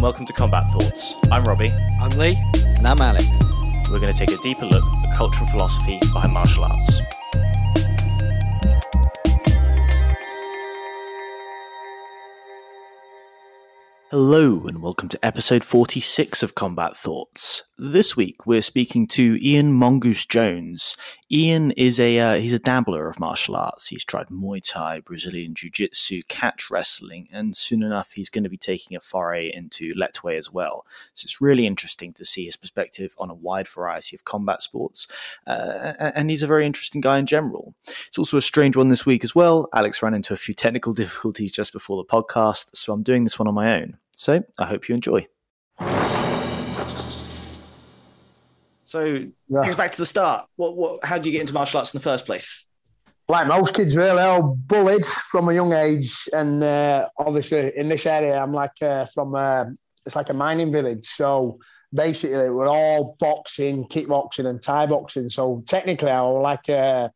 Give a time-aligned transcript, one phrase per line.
[0.00, 1.14] and welcome to Combat Thoughts.
[1.30, 1.70] I'm Robbie.
[2.00, 2.34] I'm Lee.
[2.78, 3.26] And I'm Alex.
[3.90, 7.02] We're going to take a deeper look at the culture and philosophy behind martial arts.
[14.10, 17.64] Hello, and welcome to episode 46 of Combat Thoughts.
[17.82, 20.98] This week, we're speaking to Ian Mongoose Jones.
[21.32, 23.88] Ian is a uh, he's a dabbler of martial arts.
[23.88, 28.50] He's tried Muay Thai, Brazilian Jiu Jitsu, catch wrestling, and soon enough, he's going to
[28.50, 30.84] be taking a foray into Lethwei as well.
[31.14, 35.06] So it's really interesting to see his perspective on a wide variety of combat sports,
[35.46, 37.74] uh, and he's a very interesting guy in general.
[38.08, 39.66] It's also a strange one this week as well.
[39.72, 43.38] Alex ran into a few technical difficulties just before the podcast, so I'm doing this
[43.38, 43.96] one on my own.
[44.10, 45.28] So I hope you enjoy.
[48.90, 49.04] So,
[49.48, 49.60] yeah.
[49.62, 50.46] take back to the start.
[50.56, 52.66] What, what, how do you get into martial arts in the first place?
[53.28, 57.88] Like most kids, really, I was bullied from a young age, and uh, obviously in
[57.88, 59.66] this area, I'm like uh, from uh,
[60.04, 61.06] it's like a mining village.
[61.06, 61.60] So
[61.94, 65.28] basically, we're all boxing, kickboxing, and Thai boxing.
[65.28, 67.10] So technically, I was like uh,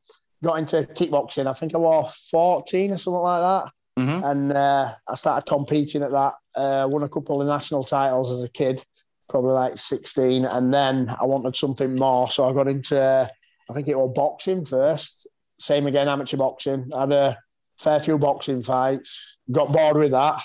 [0.44, 1.48] got into kickboxing.
[1.48, 3.72] I think I was 14 or something like that.
[3.98, 4.24] Mm-hmm.
[4.24, 6.34] And uh, I started competing at that.
[6.54, 8.84] Uh, won a couple of national titles as a kid,
[9.28, 10.44] probably like 16.
[10.44, 12.28] And then I wanted something more.
[12.30, 13.30] So I got into,
[13.70, 15.26] I think it was boxing first.
[15.60, 16.90] Same again, amateur boxing.
[16.94, 17.38] I had a
[17.78, 19.36] fair few boxing fights.
[19.50, 20.42] Got bored with that.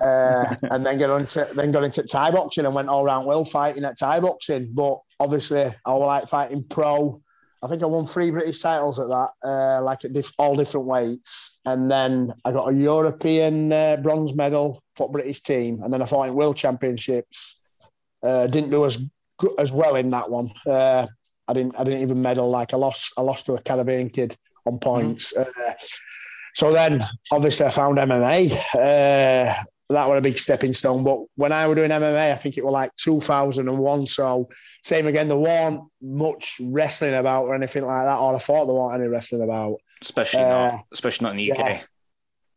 [0.00, 3.50] Uh, and then got into then got into Thai boxing and went all around world
[3.50, 4.72] fighting at Thai boxing.
[4.74, 7.20] But obviously, I was like fighting pro
[7.62, 10.86] I think I won three British titles at that, uh, like at diff- all different
[10.86, 11.58] weights.
[11.64, 15.80] And then I got a European uh, bronze medal for British team.
[15.82, 17.60] And then I fought in World Championships.
[18.22, 18.98] Uh, didn't do as
[19.58, 20.50] as well in that one.
[20.66, 21.06] Uh,
[21.46, 21.78] I didn't.
[21.78, 22.50] I didn't even medal.
[22.50, 23.12] Like I lost.
[23.16, 25.32] I lost to a Caribbean kid on points.
[25.32, 25.72] Mm-hmm.
[26.54, 28.52] so then, obviously, I found MMA.
[28.74, 31.02] Uh, that was a big stepping stone.
[31.02, 34.06] But when I was doing MMA, I think it was like 2001.
[34.06, 34.48] So
[34.84, 38.18] same again, there weren't much wrestling about or anything like that.
[38.18, 39.78] Or I thought there weren't any wrestling about.
[40.02, 41.58] Especially uh, not, especially not in the UK.
[41.58, 41.82] Yeah.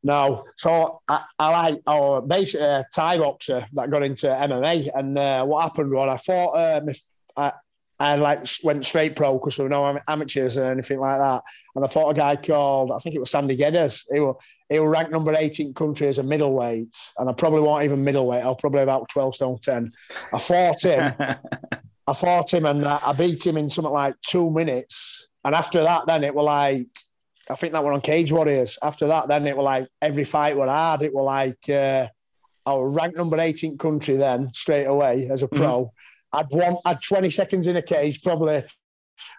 [0.04, 5.18] No, so I, I like, or basically a Thai boxer that got into MMA, and
[5.18, 6.82] uh, what happened was I thought uh,
[7.38, 7.54] I,
[8.02, 11.44] I like went straight pro because there were no amateurs or anything like that.
[11.76, 14.06] And I fought a guy called I think it was Sandy Geddes.
[14.12, 14.38] He was
[14.70, 18.44] he was ranked number 18 country as a middleweight, and I probably weren't even middleweight.
[18.44, 19.92] I was probably about 12 stone 10.
[20.34, 21.14] I fought him.
[22.08, 25.28] I fought him and I beat him in something like two minutes.
[25.46, 26.90] And after that, then it was like
[27.52, 28.80] I think that were on Cage Warriors.
[28.82, 31.02] After that, then it was like every fight were hard.
[31.02, 32.08] It was like uh,
[32.66, 35.86] I was ranked number 18 country then straight away as a pro.
[35.86, 35.96] Mm-hmm
[36.34, 38.64] I'd want I'd 20 seconds in a cage probably,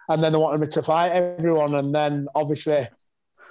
[0.09, 2.87] and then they wanted me to fight everyone, and then obviously.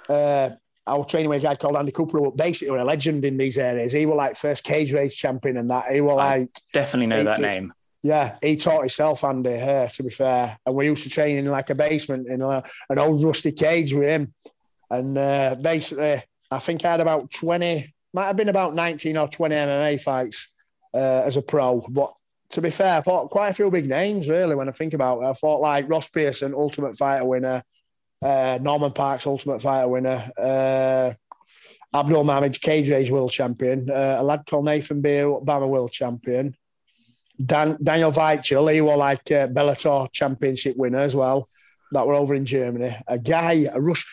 [0.09, 0.49] Uh,
[0.85, 3.37] I was training with a guy called Andy Cooper, who basically was a legend in
[3.37, 3.93] these areas.
[3.93, 5.89] He was like first Cage Rage champion and that.
[5.89, 7.71] He was like definitely know he, that name.
[8.01, 10.57] Yeah, he taught himself Andy here, to be fair.
[10.65, 13.93] And we used to train in like a basement in a, an old rusty cage
[13.93, 14.33] with him.
[14.93, 19.27] And uh, basically, I think I had about 20, might have been about 19 or
[19.27, 20.49] 20 MMA fights
[20.93, 21.83] uh, as a pro.
[21.89, 22.13] But
[22.51, 25.21] to be fair, I thought quite a few big names really when I think about
[25.21, 25.25] it.
[25.25, 27.63] I thought like Ross Pearson, Ultimate Fighter winner,
[28.21, 31.13] uh, Norman Parks, Ultimate Fighter winner, uh,
[31.91, 36.55] Abdul Cage Rage World Champion, uh, a lad called Nathan Beer, BAMMA World Champion,
[37.43, 41.47] Dan, Daniel Weichel, he was like uh, Bellator Championship winner as well.
[41.93, 42.95] That were over in Germany.
[43.07, 44.05] A guy, a Rush.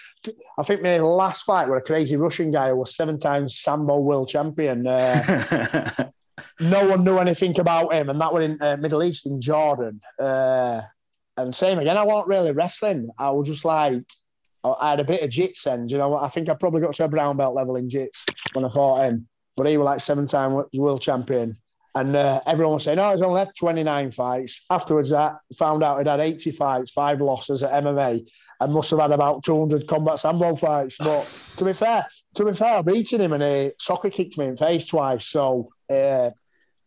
[0.59, 3.99] I think my last fight were a crazy Russian guy who was seven times Sambo
[3.99, 4.87] World Champion.
[4.87, 6.11] Uh,
[6.61, 10.01] no one knew anything about him, and that was in uh, Middle East in Jordan.
[10.19, 10.83] Uh,
[11.39, 13.09] and same again, I wasn't really wrestling.
[13.19, 14.05] I was just like,
[14.63, 15.89] I had a bit of jits then.
[15.89, 18.65] You know, I think I probably got to a brown belt level in jits when
[18.65, 19.27] I fought him.
[19.57, 21.57] But he was like seven time world champion.
[21.95, 24.65] And uh, everyone was saying, oh, he's only had 29 fights.
[24.71, 28.28] Afterwards, I found out he'd had 80 fights, five losses at MMA,
[28.61, 30.98] and must have had about 200 combat sambo fights.
[30.98, 34.47] But to be fair, to be fair, I beaten him and he soccer kicked me
[34.47, 35.27] in face twice.
[35.27, 36.31] So uh,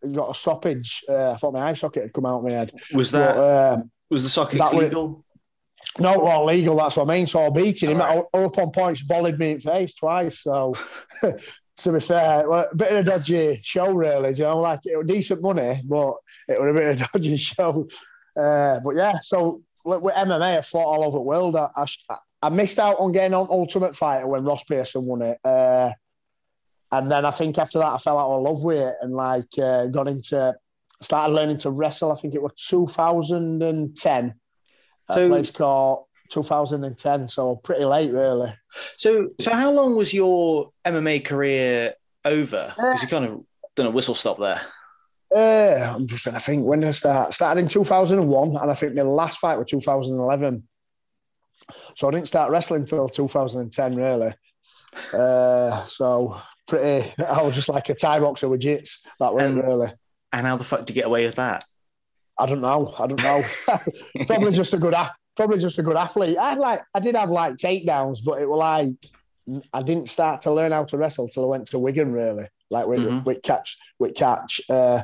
[0.09, 1.03] got a stoppage.
[1.09, 2.71] Uh, I thought my eye socket had come out of my head.
[2.93, 5.25] Was that but, um, was the socket legal?
[5.99, 6.77] no, well, legal.
[6.77, 7.27] That's what I mean.
[7.27, 8.23] So I beating him right.
[8.33, 10.43] up on points, volleyed me in face twice.
[10.43, 10.75] So.
[11.77, 14.33] to be fair, a bit of a dodgy show, really.
[14.33, 16.15] You know, like it was decent money, but
[16.47, 17.87] it was a bit of a dodgy show.
[18.37, 21.55] Uh, but yeah, so with MMA, I fought all over the world.
[21.55, 25.39] I, I, I, missed out on getting on Ultimate Fighter when Ross Pearson won it.
[25.43, 25.91] Uh,
[26.91, 29.47] and then I think after that, I fell out of love with it and like
[29.61, 30.55] uh, got into,
[31.01, 32.11] started learning to wrestle.
[32.11, 34.33] I think it was 2010.
[35.11, 37.29] So, a place called 2010.
[37.29, 38.53] So pretty late, really.
[38.97, 41.93] So, so how long was your MMA career
[42.25, 42.73] over?
[42.75, 43.43] Because you kind of
[43.75, 44.61] done a whistle stop there.
[45.33, 46.65] Uh, I'm just trying to think.
[46.65, 47.33] When did I start?
[47.33, 50.67] Started in 2001, and I think my last fight was 2011.
[51.95, 54.33] So I didn't start wrestling until 2010, really.
[55.13, 57.11] Uh, so pretty.
[57.23, 58.99] I was just like a Thai boxer with jits.
[59.19, 59.93] That way, really.
[60.31, 61.63] And how the fuck did you get away with that?
[62.37, 62.93] I don't know.
[62.97, 63.43] I don't know.
[64.27, 64.95] probably just a good.
[65.35, 66.37] Probably just a good athlete.
[66.37, 66.83] I had like.
[66.93, 70.85] I did have like takedowns, but it was like I didn't start to learn how
[70.85, 72.13] to wrestle till I went to Wigan.
[72.13, 73.23] Really, like with, mm-hmm.
[73.23, 73.77] with catch.
[73.99, 74.61] With catch.
[74.69, 75.01] Uh,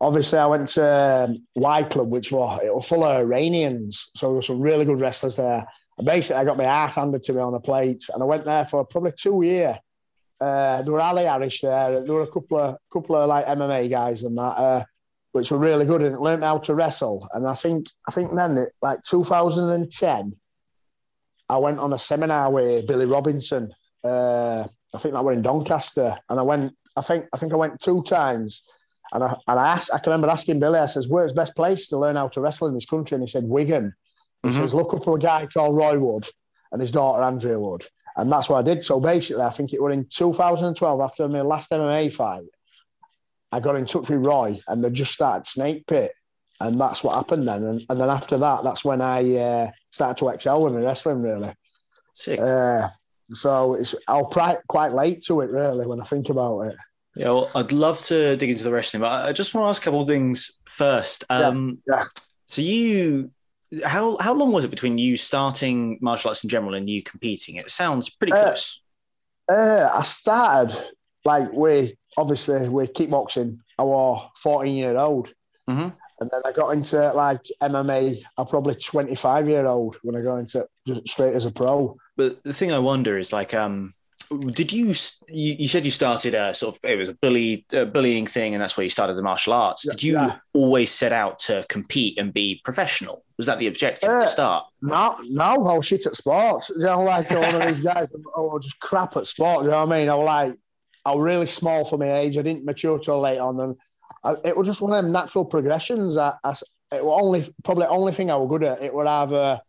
[0.00, 4.28] obviously, I went to um, Y Club, which was it was full of Iranians, so
[4.28, 5.66] there were some really good wrestlers there.
[5.96, 8.44] And basically, I got my ass handed to me on a plate, and I went
[8.44, 9.76] there for probably two years.
[10.40, 12.00] Uh, there were Ali Arish there.
[12.02, 14.84] There were a couple of couple of like MMA guys and that, uh,
[15.32, 17.28] which were really good and learned how to wrestle.
[17.32, 20.36] And I think I think then it, like 2010,
[21.48, 23.72] I went on a seminar with Billy Robinson.
[24.02, 26.74] Uh, I think that were in Doncaster, and I went.
[26.96, 28.62] I think I think I went two times.
[29.10, 31.88] And I, and I asked, I can remember asking Billy, I says, where's best place
[31.88, 33.14] to learn how to wrestle in this country?
[33.14, 33.94] And he said, Wigan.
[34.42, 34.58] He mm-hmm.
[34.58, 36.26] says, look up a guy called Roy Wood
[36.72, 37.86] and his daughter Andrea Wood.
[38.16, 38.84] And that's what I did.
[38.84, 42.44] So basically, I think it was in 2012, after my last MMA fight,
[43.52, 46.12] I got in touch with Roy and they just started Snake Pit.
[46.60, 47.62] And that's what happened then.
[47.64, 51.54] And, and then after that, that's when I uh, started to excel in wrestling, really.
[52.14, 52.40] Sick.
[52.40, 52.88] Uh,
[53.32, 56.76] so it's I'll quite quite late to it, really, when I think about it.
[57.14, 59.82] Yeah, well, I'd love to dig into the wrestling, but I just want to ask
[59.82, 61.24] a couple of things first.
[61.28, 62.04] Um, yeah, yeah.
[62.46, 63.30] So you
[63.84, 67.56] how how long was it between you starting martial arts in general and you competing?
[67.56, 68.82] It sounds pretty uh, close.
[69.50, 70.76] Uh, uh, I started
[71.24, 73.58] like we obviously with kickboxing.
[73.78, 75.32] I was fourteen year old,
[75.68, 75.88] mm-hmm.
[76.20, 78.20] and then I got into like MMA.
[78.36, 81.96] I'm probably twenty five year old when I got into just straight as a pro.
[82.16, 83.94] But the thing I wonder is like um
[84.50, 84.92] did you,
[85.28, 88.54] you, you said you started a sort of it was a bully a bullying thing
[88.54, 90.36] and that's where you started the martial arts did you yeah.
[90.52, 94.26] always set out to compete and be professional was that the objective uh, at the
[94.26, 98.12] start no no I was shit at sports you know like one of these guys
[98.36, 100.58] I was just crap at sport you know what I mean I was like
[101.08, 103.76] I was really small for my age I didn't mature till late on and
[104.24, 106.54] I, it was just one of them natural progressions I, I,
[106.92, 109.60] it was only probably only thing I was good at it would either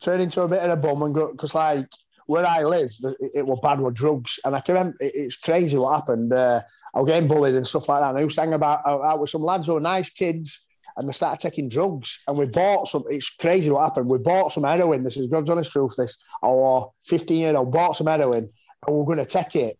[0.00, 1.88] turn into a bit of a bum and go because like
[2.26, 5.36] where I live, it, it was bad with drugs, and I can remember it, it's
[5.36, 6.32] crazy what happened.
[6.32, 6.62] Uh,
[6.94, 8.10] I was getting bullied and stuff like that.
[8.10, 10.64] And I used to hang about out with some lads who were nice kids,
[10.96, 12.20] and they started taking drugs.
[12.26, 13.04] And we bought some.
[13.10, 14.08] It's crazy what happened.
[14.08, 15.04] We bought some heroin.
[15.04, 15.94] This is God's honest truth.
[15.96, 18.48] This our 15 year old bought some heroin,
[18.86, 19.78] and we are going to take it.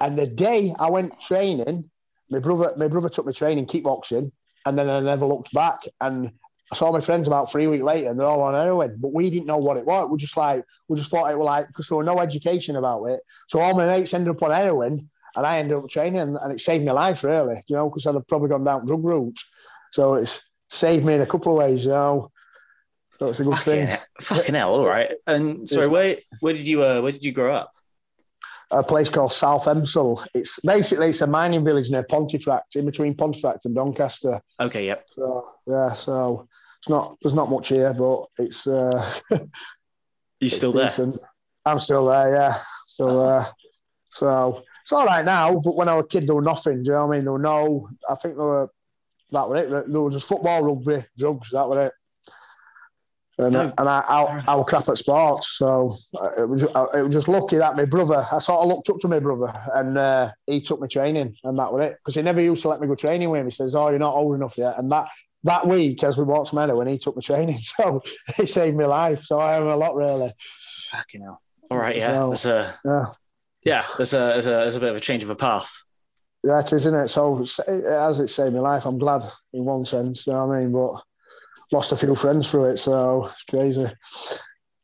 [0.00, 1.90] And the day I went training,
[2.30, 4.30] my brother, my brother took me training kickboxing,
[4.64, 5.80] and then I never looked back.
[6.00, 6.32] And
[6.72, 9.30] I saw my friends about three weeks later and they're all on heroin, but we
[9.30, 10.10] didn't know what it was.
[10.10, 13.04] We just like, we just thought it was like, because there was no education about
[13.04, 13.20] it.
[13.46, 16.60] So all my mates ended up on heroin and I ended up training and it
[16.60, 19.48] saved my life really, you know, because I'd have probably gone down drug routes.
[19.92, 22.32] So it's saved me in a couple of ways, you know.
[23.20, 23.86] So it's a good fucking thing.
[23.86, 24.00] Hell.
[24.20, 25.12] Fucking hell, all right.
[25.26, 27.72] And sorry, where where did you uh, where did you grow up?
[28.72, 30.26] A place called South Elmsall.
[30.34, 34.40] It's basically it's a mining village near Pontefract, in between Pontefract and Doncaster.
[34.58, 35.06] Okay, yep.
[35.08, 36.48] So yeah, so
[36.78, 38.66] it's not there's not much here, but it's.
[38.66, 39.08] Uh,
[40.40, 40.90] you still there?
[41.64, 42.34] I'm still there.
[42.34, 42.58] Yeah.
[42.86, 43.20] So oh.
[43.20, 43.46] uh,
[44.10, 45.60] so it's all right now.
[45.60, 46.82] But when I was a kid, there were nothing.
[46.82, 47.24] Do you know what I mean?
[47.24, 47.88] There were no.
[48.08, 48.70] I think there were.
[49.32, 49.70] That was it.
[49.70, 51.50] There was just football, rugby, drugs.
[51.50, 51.92] That was it.
[53.38, 55.94] And, no, and I, I, crap at sports, so
[56.38, 58.26] it was it was just lucky that my brother.
[58.32, 61.58] I sort of looked up to my brother, and uh, he took me training, and
[61.58, 61.98] that was it.
[61.98, 63.46] Because he never used to let me go training with him.
[63.46, 65.08] He says, "Oh, you're not old enough yet," and that
[65.44, 67.58] that week as we walked Meadow when he took me training.
[67.76, 68.02] So
[68.36, 69.24] he saved my life.
[69.24, 70.32] So I am a lot really.
[70.90, 71.42] Fucking hell.
[71.70, 72.12] All right, yeah.
[72.12, 73.04] So, there's a yeah.
[73.64, 75.82] Yeah, there's a, there's a there's a bit of a change of a path.
[76.44, 77.08] That is, isn't it?
[77.08, 80.60] So as it saved my life, I'm glad in one sense, you know what I
[80.60, 80.72] mean?
[80.72, 81.02] But
[81.72, 83.86] lost a few friends through it, so it's crazy.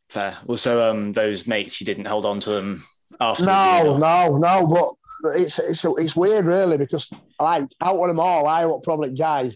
[0.09, 0.37] Fair.
[0.45, 2.85] Well, so um, those mates, you didn't hold on to them
[3.21, 3.45] after?
[3.45, 4.67] No, no, no.
[4.67, 9.15] But it's it's it's weird, really, because like out of them all, I was probably
[9.15, 9.53] guy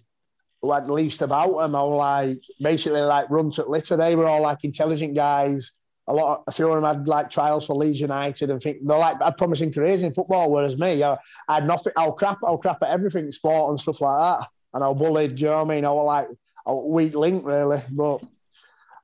[0.62, 1.75] who had least about them.
[1.75, 3.97] I was like basically like run to litter.
[3.97, 5.73] They were all like intelligent guys.
[6.09, 8.78] A lot, of, a few of them had like trials for Leeds United and think
[8.83, 10.50] they're like had promising careers in football.
[10.50, 11.18] Whereas me, I,
[11.49, 11.92] I had nothing.
[11.97, 12.38] I'll crap.
[12.45, 14.49] I'll crap at everything, sport and stuff like that.
[14.73, 15.35] And I was bullied.
[15.35, 15.85] Do you know what I mean?
[15.85, 16.28] I was like
[16.66, 18.20] a weak link really, but.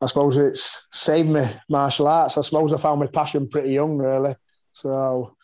[0.00, 2.36] I suppose it's saved me martial arts.
[2.36, 4.34] I suppose I found my passion pretty young, really.
[4.72, 5.36] So,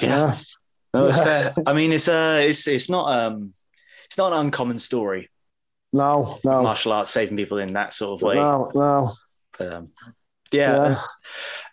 [0.00, 0.36] yeah, yeah.
[0.94, 1.54] no, it's fair.
[1.66, 3.52] I mean, it's uh, it's it's not um,
[4.06, 5.28] it's not an uncommon story.
[5.92, 6.62] No, no.
[6.62, 8.36] Martial arts saving people in that sort of way.
[8.36, 9.12] No, no.
[9.58, 9.88] But, um,
[10.50, 10.88] yeah.
[10.88, 11.02] yeah.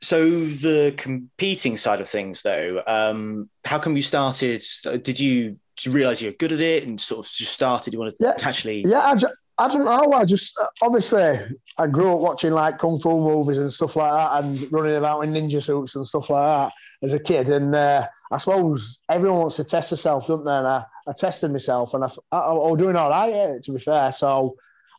[0.01, 4.61] So the competing side of things, though, um, how come you started?
[4.83, 7.93] Did you, you realize you're good at it and sort of just started?
[7.93, 8.33] You Yeah.
[8.33, 8.83] to actually?
[8.85, 9.27] Yeah, I, ju-
[9.57, 10.11] I don't know.
[10.13, 11.39] I just obviously
[11.77, 15.21] I grew up watching like kung fu movies and stuff like that, and running about
[15.21, 17.49] in ninja suits and stuff like that as a kid.
[17.49, 20.51] And uh, I suppose everyone wants to test themselves, don't they?
[20.51, 23.61] And I, I tested myself, and I, I, I was doing all right.
[23.63, 24.55] To be fair, so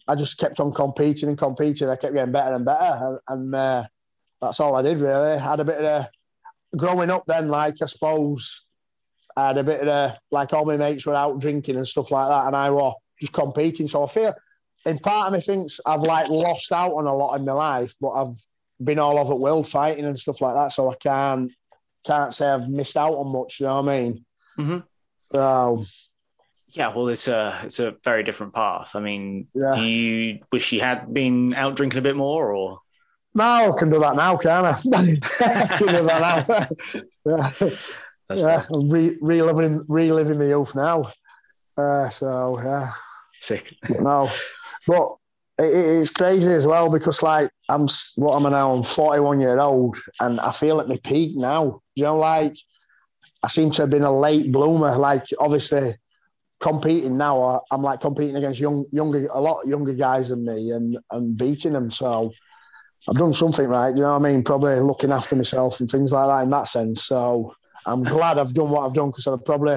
[0.08, 1.88] I just kept on competing and competing.
[1.88, 3.84] I kept getting better and better, and, and uh,
[4.40, 5.32] that's all I did really.
[5.32, 6.10] I had a bit of a
[6.76, 8.65] growing up then, like I suppose.
[9.36, 12.10] I had a bit of a, like all my mates were out drinking and stuff
[12.10, 13.86] like that, and I was just competing.
[13.88, 14.34] So I feel,
[14.86, 17.94] in part of me thinks I've like lost out on a lot in my life,
[18.00, 18.34] but I've
[18.82, 20.72] been all over the world fighting and stuff like that.
[20.72, 21.52] So I can't
[22.06, 23.60] can't say I've missed out on much.
[23.60, 24.24] You know what I mean?
[24.58, 24.84] Mhm.
[25.32, 25.84] So
[26.70, 28.94] Yeah, well, it's a it's a very different path.
[28.94, 29.74] I mean, Yeah.
[29.74, 32.78] do you wish you had been out drinking a bit more, or
[33.34, 34.70] now I can do that now, can I?
[34.94, 37.00] I can do that now.
[37.60, 37.70] yeah,
[38.28, 38.64] that's yeah.
[38.74, 41.12] I'm re- reliving reliving the youth now.
[41.76, 42.92] Uh, so yeah.
[43.40, 43.74] sick?
[44.00, 44.30] no,
[44.86, 45.16] but
[45.58, 48.72] it, it- it's crazy as well because like I'm what am I now?
[48.74, 51.80] I'm 41 year old and I feel at my peak now.
[51.94, 52.56] You know, like
[53.42, 54.96] I seem to have been a late bloomer.
[54.96, 55.92] Like obviously
[56.60, 60.98] competing now, I'm like competing against young, younger, a lot younger guys than me and
[61.10, 61.90] and beating them.
[61.90, 62.32] So
[63.08, 63.94] I've done something right.
[63.94, 64.42] You know what I mean?
[64.42, 67.04] Probably looking after myself and things like that in that sense.
[67.04, 67.54] So
[67.86, 69.74] I'm glad I've done what I've done because I've probably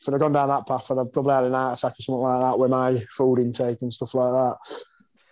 [0.00, 2.02] if I'd have gone down that path, I'd have probably had an heart attack or
[2.02, 4.56] something like that with my food intake and stuff like that.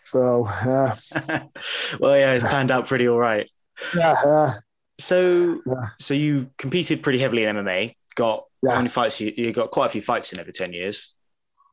[0.04, 0.94] So yeah,
[2.00, 3.48] well, yeah, it's panned out pretty all right.
[3.96, 4.54] yeah, yeah.
[4.98, 5.88] So, Yeah.
[5.98, 7.94] so you competed pretty heavily in MMA.
[8.14, 8.72] Got Yeah.
[8.72, 9.20] how many fights?
[9.20, 11.14] You, you got quite a few fights in over ten years.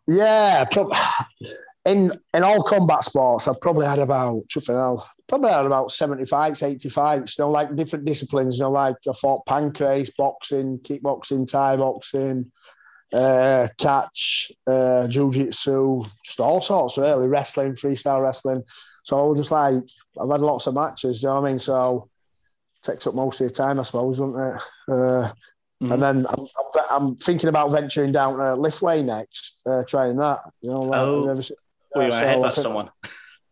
[0.08, 0.92] Yeah, prob-
[1.86, 5.06] in in all combat sports, I've probably had about something else.
[5.28, 7.38] Probably had about seventy fights, eighty fights.
[7.38, 8.58] You know, like different disciplines.
[8.58, 12.52] You know, like I fought pancrase, boxing, kickboxing, Thai boxing,
[13.12, 16.98] uh, catch, uh, jiu-jitsu, just all sorts.
[16.98, 18.64] Really, wrestling, freestyle wrestling.
[19.04, 19.76] So just like
[20.22, 21.22] I've had lots of matches.
[21.22, 21.60] You know what I mean?
[21.60, 22.10] So
[22.82, 24.62] takes up most of your time, I suppose, doesn't it?
[24.90, 25.34] Uh,
[25.82, 25.94] Mhm.
[25.96, 30.40] and then I'm, I'm, I'm thinking about venturing down to Lethwei next, uh, trying that.
[30.62, 31.26] You know, like, Oh.
[31.96, 32.90] I've never seen- Well, you so headbutt someone?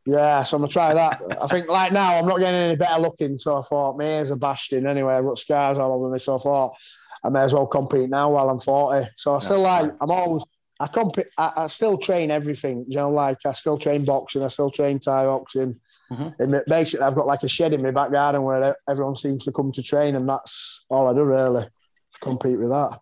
[0.06, 1.22] Yeah, so I'm gonna try that.
[1.42, 4.32] I think like now I'm not getting any better looking, so I thought my ears
[4.32, 5.14] are bashed in anyway.
[5.14, 6.76] I've got scars all over me, so I thought
[7.24, 9.08] I may as well compete now while I'm 40.
[9.16, 9.94] So I still That's like.
[10.02, 10.44] I'm always
[10.80, 11.28] I compete.
[11.38, 12.86] I, I still train everything.
[12.88, 14.42] You know, like I still train boxing.
[14.42, 15.80] I still train Thai boxing.
[16.12, 16.34] Mhm.
[16.40, 19.52] And basically, I've got like a shed in my back garden where everyone seems to
[19.52, 21.68] come to train, and that's all I do really.
[22.12, 23.00] Just compete with that.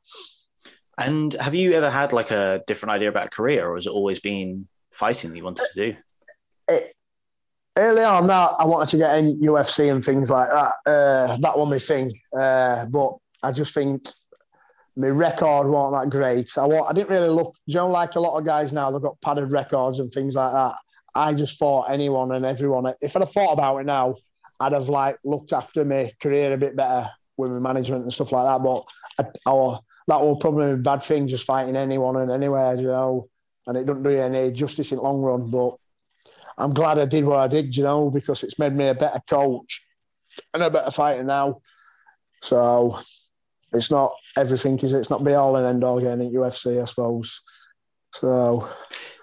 [0.97, 3.91] And have you ever had like a different idea about a career, or has it
[3.93, 4.67] always been
[4.99, 5.97] fighting that you wanted to do?
[6.69, 6.95] it,
[7.77, 10.73] early on that I wanted to get in UFC and things like that.
[10.85, 12.13] Uh, that was my thing.
[12.37, 13.13] Uh, but
[13.43, 14.09] I just think
[14.95, 16.57] my record wasn't that great.
[16.57, 19.21] I I didn't really look, you know, like a lot of guys now, they've got
[19.21, 20.75] padded records and things like that.
[21.15, 22.93] I just fought anyone and everyone.
[23.01, 24.15] If I'd have thought about it now,
[24.59, 28.31] I'd have like looked after my career a bit better with my management and stuff
[28.31, 28.63] like that.
[28.63, 28.83] But
[29.17, 32.87] I, I, that was probably be a bad thing, just fighting anyone and anywhere, you
[32.87, 33.29] know,
[33.69, 35.49] and it doesn't do you any justice in the long run.
[35.51, 35.75] But
[36.57, 39.21] I'm glad I did what I did, you know, because it's made me a better
[39.29, 39.85] coach
[40.55, 41.61] and a better fighter now.
[42.41, 42.97] So
[43.71, 44.97] it's not everything, is it?
[44.97, 47.41] It's not be all and end all getting at UFC, I suppose.
[48.13, 48.67] So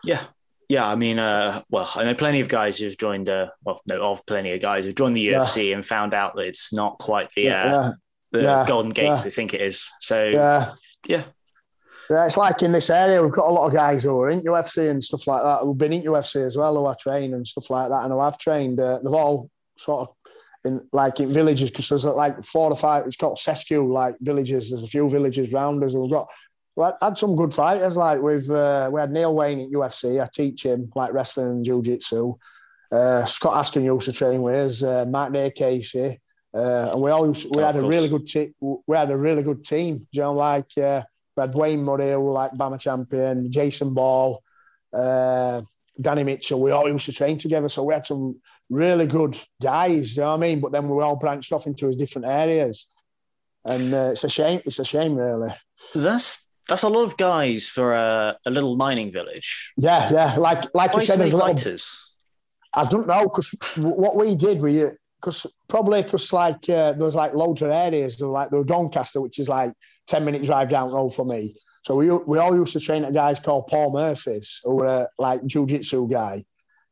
[0.04, 0.22] Yeah.
[0.68, 4.02] Yeah, I mean, uh, well, I know plenty of guys who've joined, uh, well, no,
[4.02, 5.40] of plenty of guys who've joined the Yeah.
[5.40, 7.92] UFC and found out that it's not quite the, uh, yeah,
[8.32, 9.24] the yeah, golden gates yeah.
[9.24, 9.90] they think it is.
[10.00, 10.74] So, yeah.
[11.06, 11.24] yeah.
[12.10, 14.42] Yeah, it's like in this area, we've got a lot of guys who are in
[14.42, 17.46] UFC and stuff like that, who've been in UFC as well, who I train and
[17.46, 18.78] stuff like that, and who I've trained.
[18.78, 20.14] Uh, they've all sort of
[20.64, 23.06] in like in villages because there's like four or five.
[23.06, 24.70] It's called Sescu, like villages.
[24.70, 26.28] There's a few villages round us, and we've got.
[26.76, 27.96] We had- some good fighters.
[27.96, 30.22] Like we've uh, we had Neil Wain at UFC.
[30.22, 32.34] I teach him like wrestling and jiu-jitsu.
[32.92, 34.82] Uh, Scott Askham used to train with us.
[34.82, 36.20] Uh, Matt Day Casey.
[36.54, 38.54] Uh, and we all we Oh, had a really good team.
[38.60, 40.06] We had a really good team.
[40.12, 41.02] You know, like uh,
[41.36, 44.42] we had Wayne Murray, who like BAMMA champion, Jason Ball,
[44.92, 45.62] uh,
[46.00, 46.60] Danny Mitchell.
[46.60, 48.40] We all used to train together, so we had some
[48.70, 50.16] really good guys.
[50.16, 50.60] You know what I mean?
[50.60, 52.88] But then we all branched off into his different areas,
[53.64, 54.62] and uh, it's a shame.
[54.64, 55.54] It's a shame, really.
[55.94, 59.72] That's that's a lot of guys for a, a little mining village.
[59.76, 60.36] Yeah, yeah.
[60.36, 62.02] Like like Why you said, there's fighters?
[62.74, 64.84] I don't know because what we did, we
[65.20, 68.16] because probably because like uh, there was like loads of areas.
[68.16, 69.72] There were like there was Doncaster, which is like
[70.06, 71.54] ten minute drive down road for me.
[71.82, 75.44] So we we all used to train at guys called Paul Murphy's, who were like
[75.46, 76.44] jiu-jitsu guy.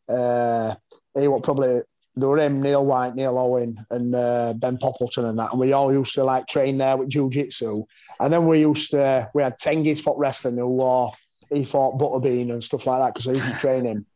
[0.09, 0.75] Uh,
[1.18, 1.80] he was probably
[2.16, 5.50] there were him, Neil White, Neil Owen, and uh, Ben Poppleton and that.
[5.50, 7.85] And we all used to like train there with jiu-jitsu.
[8.21, 11.11] And then we used to, we had Tengiz fought wrestling who wore,
[11.52, 14.06] he fought Butterbean and stuff like that because I used to train him.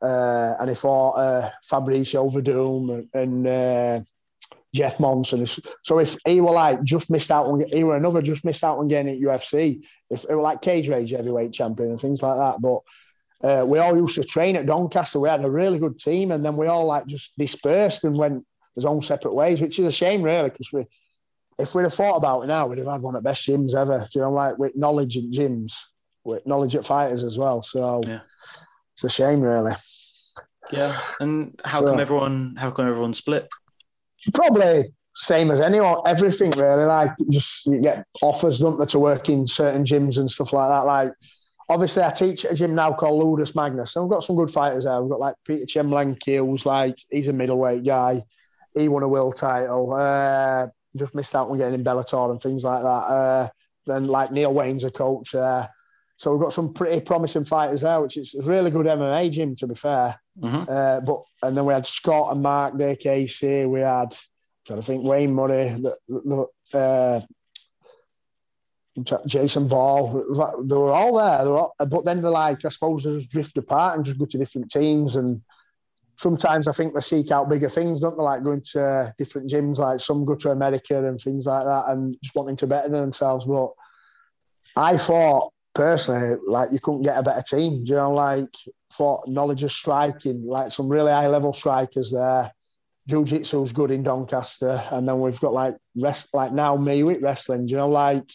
[0.00, 4.00] Uh, and he fought uh, Fabricio Werdum and, and uh,
[4.74, 5.46] Jeff Monson.
[5.82, 8.78] So if he were like just missed out on, he were another just missed out
[8.78, 9.84] on getting at UFC.
[10.10, 12.60] If it were like cage rage heavyweight champion and things like that.
[12.60, 12.80] But
[13.42, 15.18] uh, we all used to train at Doncaster.
[15.18, 18.44] We had a really good team, and then we all like just dispersed and went
[18.74, 20.84] his own separate ways, which is a shame, really, because we,
[21.58, 23.74] if we'd have thought about it now, we'd have had one of the best gyms
[23.74, 24.06] ever.
[24.12, 25.74] Do you know, like with knowledge at gyms,
[26.24, 27.62] with knowledge at fighters as well.
[27.62, 28.20] So yeah.
[28.94, 29.74] it's a shame, really.
[30.70, 32.54] Yeah, and how so, come everyone?
[32.56, 33.48] How come everyone split?
[34.34, 35.98] Probably same as anyone.
[36.06, 36.84] Everything really.
[36.84, 40.68] Like just you get offers, don't they, to work in certain gyms and stuff like
[40.68, 40.86] that.
[40.86, 41.12] Like
[41.68, 44.50] obviously I teach at a gym now called Ludus Magnus, and we've got some good
[44.50, 45.00] fighters there.
[45.00, 48.22] We've got like Peter Chemlenki, who's like he's a middleweight guy.
[48.74, 49.92] He won a world title.
[49.94, 52.88] Uh, just missed out on getting in Bellator and things like that.
[52.88, 53.48] Uh,
[53.86, 55.68] then like Neil Wain's a coach there.
[56.16, 59.66] So we've got some pretty promising fighters there, which is really good MMA gym to
[59.66, 60.20] be fair.
[60.40, 60.64] Mm-hmm.
[60.68, 63.68] Uh, but and then we had Scott and Mark DKC.
[63.68, 64.18] We had I'm
[64.66, 67.20] trying to think Wayne Murray, the, the, uh,
[69.26, 70.24] Jason Ball.
[70.64, 71.48] They were all there.
[71.48, 74.24] Were all, but then they're like, I suppose they just drift apart and just go
[74.26, 75.16] to different teams.
[75.16, 75.42] And
[76.16, 78.22] sometimes I think they seek out bigger things, don't they?
[78.22, 82.16] Like going to different gyms, like some go to America and things like that, and
[82.22, 83.46] just wanting to better themselves.
[83.46, 83.70] But
[84.76, 87.84] I thought personally, like you couldn't get a better team.
[87.84, 88.54] Do you know, like
[88.90, 92.52] for knowledge of striking, like some really high level strikers there.
[93.08, 97.66] Jiu-Jitsu's good in Doncaster, and then we've got like rest, like now me with wrestling.
[97.66, 98.30] Do you know, like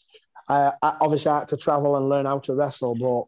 [0.50, 3.26] I, I obviously I had to travel and learn how to wrestle, but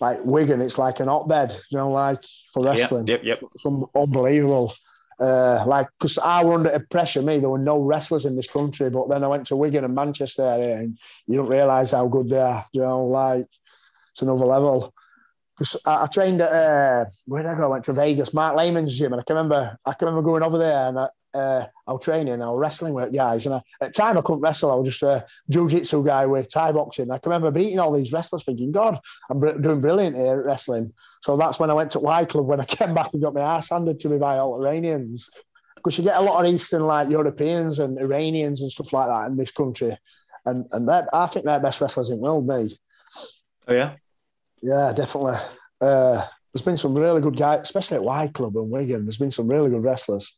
[0.00, 3.06] like Wigan, it's like an hotbed, you know, like for wrestling.
[3.06, 3.50] Yep, yep, yep.
[3.58, 4.74] Some unbelievable.
[5.18, 8.88] Uh, like, because I were under pressure, me, there were no wrestlers in this country,
[8.90, 12.40] but then I went to Wigan and Manchester and you don't realise how good they
[12.40, 13.48] are, you know, like
[14.12, 14.94] it's another level.
[15.58, 17.64] Because I, I, trained at, uh, where did I go?
[17.64, 20.44] I went to Vegas, Marc Laimon's gym, and I can remember, I can remember going
[20.44, 23.58] over there and I, uh, I was training, I was wrestling with guys, and I,
[23.80, 24.70] at the time I couldn't wrestle.
[24.70, 27.10] I was just a jiu-jitsu guy with Thai boxing.
[27.10, 28.98] I can remember beating all these wrestlers, thinking, "God,
[29.30, 32.46] I'm doing brilliant here at wrestling." So that's when I went to Y Club.
[32.46, 35.28] When I came back and got my ass handed to me by all Iranians,
[35.76, 39.30] because you get a lot of Eastern like Europeans and Iranians and stuff like that
[39.30, 39.96] in this country,
[40.46, 42.46] and and that I think they're best wrestlers in the world.
[42.46, 42.76] Me.
[43.68, 43.96] Oh yeah.
[44.62, 45.36] Yeah, definitely.
[45.80, 49.04] Uh, there's been some really good guys, especially at Y Club and Wigan.
[49.04, 50.36] There's been some really good wrestlers.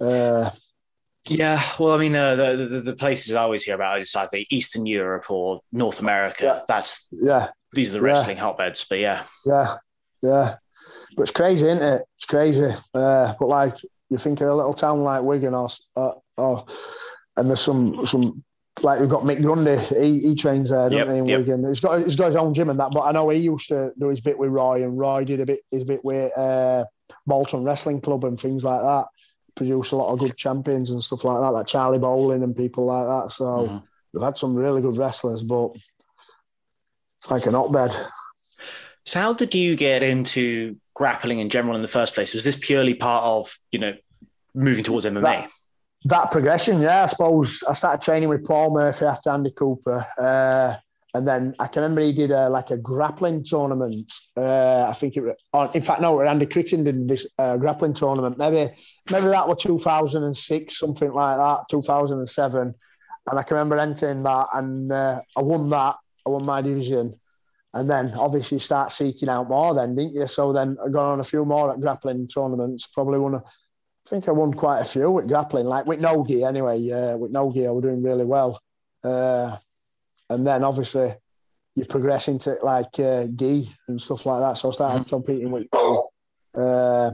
[0.00, 0.50] Uh,
[1.28, 4.38] yeah, well, I mean, uh, the, the, the places I always hear about is either
[4.50, 6.44] Eastern Europe or North America.
[6.44, 6.60] Yeah.
[6.68, 7.48] That's yeah.
[7.72, 8.42] These are the wrestling yeah.
[8.44, 9.76] hotbeds, but yeah, yeah,
[10.22, 10.56] yeah.
[11.16, 12.02] But it's crazy, isn't it?
[12.16, 12.70] It's crazy.
[12.94, 13.74] Uh, but like
[14.08, 16.66] you think of a little town like Wigan or, or, or
[17.36, 18.44] and there's some some
[18.82, 19.76] like you've got Mick Grundy.
[19.76, 21.40] He, he trains there, doesn't yep, he, yep.
[21.40, 21.66] Wigan?
[21.66, 22.90] He's got he's got his own gym and that.
[22.92, 25.46] But I know he used to do his bit with Roy, and Roy did a
[25.46, 26.84] bit his bit with uh,
[27.26, 29.06] Bolton Wrestling Club and things like that
[29.56, 32.84] produce a lot of good champions and stuff like that, like Charlie Bowling and people
[32.84, 33.32] like that.
[33.32, 33.78] So mm-hmm.
[34.12, 35.70] they've had some really good wrestlers, but
[37.18, 37.96] it's like an hotbed.
[39.04, 42.34] So how did you get into grappling in general in the first place?
[42.34, 43.94] Was this purely part of, you know,
[44.54, 45.22] moving towards MMA?
[45.22, 45.50] That,
[46.06, 47.02] that progression, yeah.
[47.02, 50.06] I suppose I started training with Paul Murphy after Andy Cooper.
[50.16, 50.76] Uh,
[51.14, 54.12] and then I can remember he did a, like a grappling tournament.
[54.36, 58.38] Uh, I think it, was, in fact, no, Andy Critton did this uh, grappling tournament.
[58.38, 58.72] Maybe,
[59.10, 62.74] maybe that was 2006, something like that, 2007.
[63.28, 65.96] And I can remember entering that, and uh, I won that.
[66.24, 67.18] I won my division,
[67.74, 69.74] and then obviously start seeking out more.
[69.74, 70.26] Then didn't you?
[70.28, 72.86] So then I got on a few more grappling tournaments.
[72.86, 73.34] Probably won.
[73.34, 73.42] A,
[74.06, 76.90] I think I won quite a few with grappling, like with nogi anyway.
[76.90, 78.60] Uh, with nogi, I was doing really well.
[79.02, 79.56] Uh,
[80.30, 81.12] and then obviously
[81.74, 84.58] you progress into like uh, gi and stuff like that.
[84.58, 85.08] So I started mm-hmm.
[85.08, 85.66] competing with
[86.56, 87.10] uh,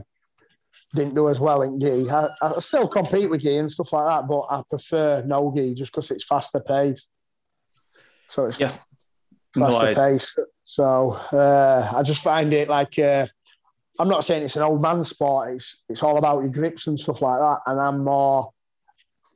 [0.93, 2.09] didn't do as well in gi.
[2.11, 5.73] I, I, still compete with gi and stuff like that, but I prefer no gi
[5.73, 7.09] just because it's faster paced.
[8.27, 8.71] So it's yeah.
[9.57, 10.39] faster no, paced.
[10.63, 13.25] So uh, I just find it like uh,
[13.99, 15.53] I'm not saying it's an old man sport.
[15.55, 17.59] It's it's all about your grips and stuff like that.
[17.67, 18.51] And I'm more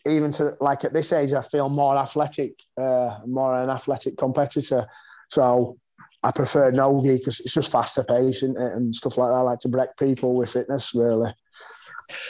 [0.08, 4.88] even to like at this age, I feel more athletic, uh, more an athletic competitor.
[5.30, 5.78] So
[6.24, 9.36] I prefer nogi because it's just faster pace and, and stuff like that.
[9.36, 11.34] I like to break people with fitness, really.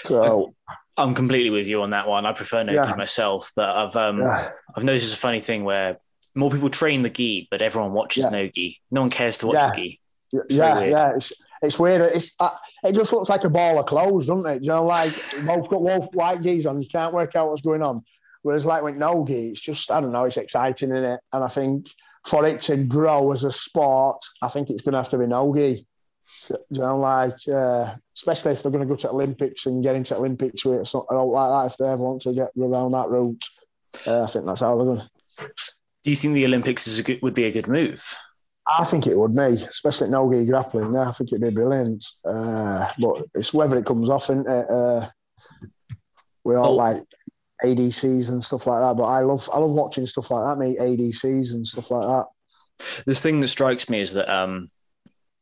[0.03, 0.53] So
[0.97, 2.25] I'm completely with you on that one.
[2.25, 2.95] I prefer nogi yeah.
[2.95, 4.49] myself, but I've um, yeah.
[4.75, 5.99] I've noticed a funny thing where
[6.35, 8.29] more people train the gi, but everyone watches yeah.
[8.31, 8.79] nogi.
[8.91, 9.99] No one cares to watch the gi.
[10.33, 11.15] It's yeah, yeah.
[11.15, 12.01] It's, it's weird.
[12.01, 12.51] It's uh,
[12.83, 14.63] it just looks like a ball of clothes, doesn't it?
[14.63, 15.13] You know, like
[15.45, 18.03] both got white geese on, you can't work out what's going on.
[18.43, 21.43] Whereas like with no gi, it's just I don't know, it's exciting in it, and
[21.43, 21.87] I think
[22.25, 25.27] for it to grow as a sport, I think it's going to have to be
[25.27, 25.85] no gi.
[26.49, 30.15] You know, like uh, especially if they're going to go to Olympics and get into
[30.15, 31.71] Olympics with it, something like that.
[31.71, 33.43] If they ever want to get around that route,
[34.05, 35.01] uh, I think that's how they're going.
[36.03, 38.15] Do you think the Olympics is a good, would be a good move?
[38.67, 40.95] I think it would me, especially no gi grappling.
[40.97, 42.05] I think it'd be brilliant.
[42.25, 44.69] Uh, but it's whether it comes off, isn't it?
[44.69, 45.07] Uh,
[46.43, 46.75] we all oh.
[46.75, 47.03] like
[47.63, 48.97] ADCs and stuff like that.
[48.97, 50.79] But I love I love watching stuff like that, mate.
[50.79, 52.25] ADCs and stuff like that.
[53.05, 54.69] This thing that strikes me is that um,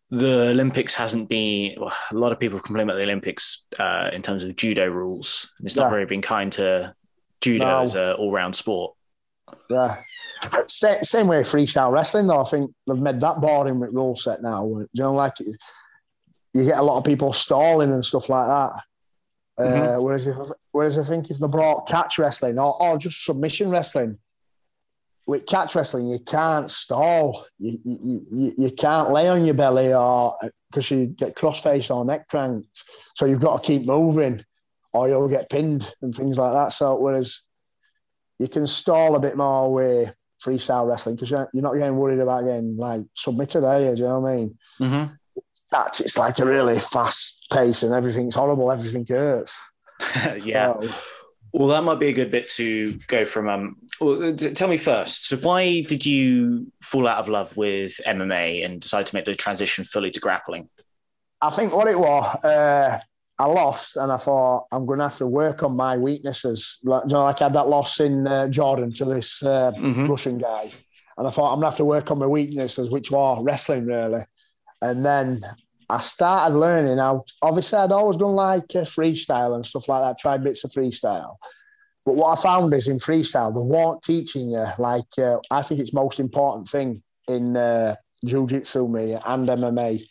[0.09, 1.75] the Olympics hasn't been.
[1.79, 5.51] Well, a lot of people complain about the Olympics uh, in terms of judo rules.
[5.63, 5.89] It's not yeah.
[5.89, 6.93] very been kind to
[7.41, 7.81] judo no.
[7.81, 8.95] as an all round sport.
[9.69, 10.01] Yeah,
[10.67, 12.41] same, same way freestyle wrestling, though.
[12.41, 14.65] I think they've made that boring with rule set now.
[14.65, 18.81] Do You know, like you get a lot of people stalling and stuff like that.
[19.57, 20.03] Uh, mm-hmm.
[20.03, 20.35] whereas if
[20.71, 24.17] whereas I think if they brought catch wrestling or, or just submission wrestling,
[25.27, 29.93] with catch wrestling you can't stall, you you, you, you can't lay on your belly
[29.93, 30.37] or
[30.69, 32.83] because you get cross face or neck cranked,
[33.15, 34.43] so you've got to keep moving
[34.93, 36.73] or you'll get pinned and things like that.
[36.73, 37.41] So whereas
[38.39, 42.43] you can stall a bit more with freestyle wrestling because you're, not getting worried about
[42.43, 43.95] getting like submitted, are you?
[43.95, 44.57] Do you know what I mean?
[44.79, 45.13] Mm-hmm.
[45.71, 48.71] That's it's like a really fast pace and everything's horrible.
[48.71, 49.61] Everything hurts.
[50.43, 50.73] yeah.
[50.81, 50.89] So,
[51.53, 53.47] well, that might be a good bit to go from.
[53.47, 55.27] Um, well, tell me first.
[55.27, 59.35] So, why did you fall out of love with MMA and decide to make the
[59.35, 60.69] transition fully to grappling?
[61.41, 62.99] I think what it was, uh,
[63.37, 66.79] I lost, and I thought I'm going to have to work on my weaknesses.
[66.83, 70.07] Like, you know, like I had that loss in uh, Jordan to this uh, mm-hmm.
[70.07, 70.71] Russian guy,
[71.17, 73.87] and I thought I'm going to have to work on my weaknesses, which were wrestling
[73.87, 74.23] really.
[74.81, 75.43] And then
[75.89, 77.25] I started learning how.
[77.41, 80.19] Obviously, I'd always done like uh, freestyle and stuff like that.
[80.19, 81.35] Tried bits of freestyle,
[82.05, 85.79] but what I found is in freestyle they weren't teaching you like uh, I think
[85.81, 90.05] it's most important thing in uh, jiu-jitsu me and MMA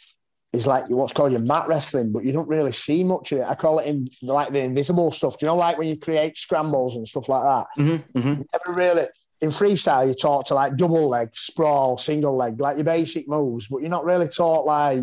[0.55, 3.47] is like what's called your mat wrestling, but you don't really see much of it.
[3.47, 5.39] I call it in like the invisible stuff.
[5.39, 7.83] Do you know, like when you create scrambles and stuff like that?
[7.83, 8.43] Mm-hmm, mm-hmm.
[8.53, 9.07] never really
[9.41, 13.69] in freestyle you talk to like double leg, sprawl, single leg, like your basic moves,
[13.69, 15.01] but you're not really taught like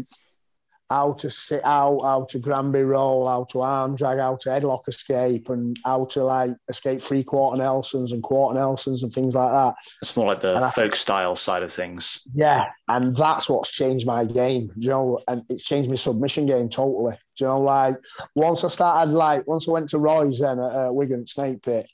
[0.91, 4.89] how to sit out, how to Granby roll, how to arm drag, how to headlock
[4.89, 9.53] escape, and how to like escape three quarter Nelsons and quarter Nelsons and things like
[9.53, 9.75] that.
[10.01, 12.21] It's more like the and folk I, style side of things.
[12.33, 14.69] Yeah, and that's what's changed my game.
[14.75, 17.15] you know, and it's changed my submission game totally.
[17.37, 17.95] Do you know, like
[18.35, 21.87] once I started, like once I went to Roy's then at uh, Wigan Snake Pit,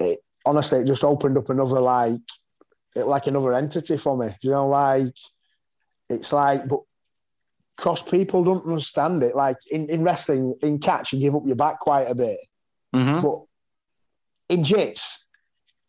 [0.00, 2.18] it honestly it just opened up another like,
[2.96, 4.28] it, like another entity for me.
[4.40, 5.14] Do you know, like
[6.08, 6.80] it's like, but
[7.82, 9.34] because people don't understand it.
[9.34, 12.38] Like in, in wrestling, in catch, you give up your back quite a bit.
[12.94, 13.22] Mm-hmm.
[13.22, 13.42] But
[14.54, 15.24] in jits,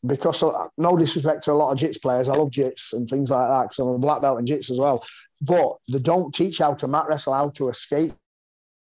[0.03, 3.29] because of, no disrespect to a lot of jits players, I love jits and things
[3.29, 5.05] like that because I'm a black belt in jits as well.
[5.39, 8.13] But they don't teach how to mat wrestle, how to escape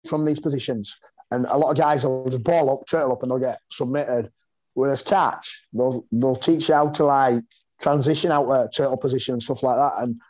[0.08, 0.96] from these positions.
[1.32, 4.30] And a lot of guys will just ball up, turtle up, and they'll get submitted.
[4.76, 7.44] Whereas catch, they'll they'll teach you how to like
[7.82, 10.04] transition out a turtle position and stuff like that.
[10.04, 10.22] And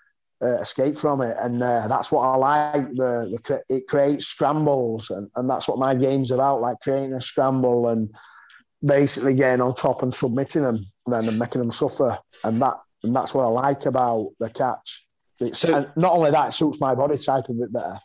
[0.41, 2.89] uh, escape from it, and uh, that's what I like.
[2.93, 7.21] The, the it creates scrambles, and, and that's what my game's about, like creating a
[7.21, 8.13] scramble and
[8.83, 13.15] basically getting on top and submitting them, then and making them suffer, and that and
[13.15, 15.05] that's what I like about the catch.
[15.39, 17.99] It's, so, and not only that, it suits my body type a bit better.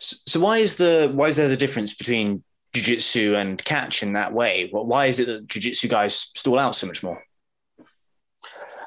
[0.00, 4.32] So why is the why is there the difference between jiu-jitsu and catch in that
[4.32, 4.68] way?
[4.70, 7.23] Why is it that jiu-jitsu guys stall out so much more?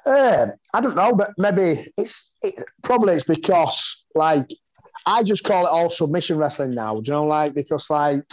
[0.08, 4.50] Uh, I don't know, but maybe it's it, probably it's because like
[5.06, 7.02] I just call it all submission wrestling now.
[7.02, 8.24] Do you know, like because like,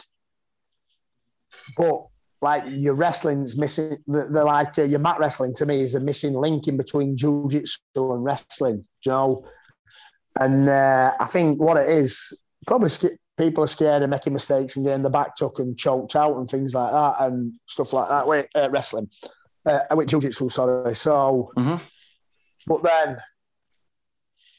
[1.77, 2.07] but
[2.41, 3.97] like your wrestling's missing.
[4.07, 7.17] The, the like uh, your mat wrestling to me is the missing link in between
[7.17, 8.77] jiu-jitsu and wrestling.
[9.03, 9.45] Do you know,
[10.39, 12.91] and uh, I think what it is probably
[13.37, 16.49] people are scared of making mistakes and getting the back tuck and choked out and
[16.49, 18.29] things like that and stuff like that.
[18.29, 19.11] Wait, uh, wrestling
[19.67, 20.95] uh, with jiu-jitsu, sorry.
[20.95, 21.83] So, mm-hmm.
[22.67, 23.19] but then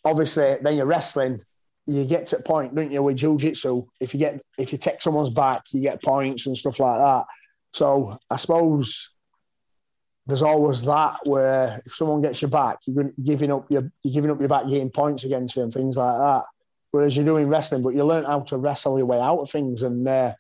[0.04, 1.42] obviously then you're wrestling,
[1.88, 5.02] you get to a point, don't you, with jiu-jitsu, if you get if you take
[5.02, 7.26] someone's back, you get points and stuff like that.
[7.74, 9.12] So I suppose
[10.28, 14.32] there's always that where if someone gets your back, you're giving up your you're giving
[14.32, 16.46] up your back, getting points against you and things like that.
[16.92, 19.82] Whereas you're doing wrestling, but you learn how to wrestle your way out of things.
[19.82, 20.34] And uh,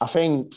[0.00, 0.54] I think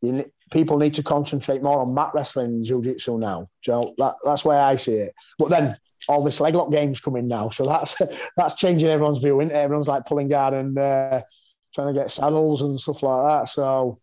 [0.00, 3.48] you, people need to concentrate more on mat wrestling and jiu-jitsu now.
[3.62, 5.14] So that, that's why I see it.
[5.38, 5.76] But then
[6.08, 7.96] all this leg lock games coming now, so that's
[8.36, 9.40] that's changing everyone's view.
[9.40, 9.50] It?
[9.50, 11.22] Everyone's like pulling guard and uh,
[11.74, 13.48] trying to get saddles and stuff like that.
[13.48, 13.98] So,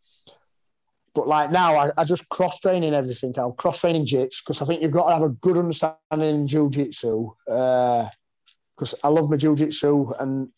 [1.16, 3.34] but like now, I, I just cross training everything.
[3.38, 6.48] I'm cross training jits because I think you've got to have a good understanding in
[6.48, 7.30] jiu-jitsu.
[7.46, 10.50] Because uh, I love my jiu-jitsu, and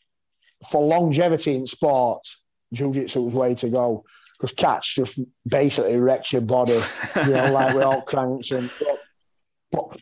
[0.70, 2.42] for longevity in sports,
[2.74, 4.06] jiu-jitsu is way to go.
[4.46, 6.80] Because catch just basically wrecks your body,
[7.16, 8.70] you know, like we're all cranks and.
[8.80, 9.00] But,
[9.72, 9.98] but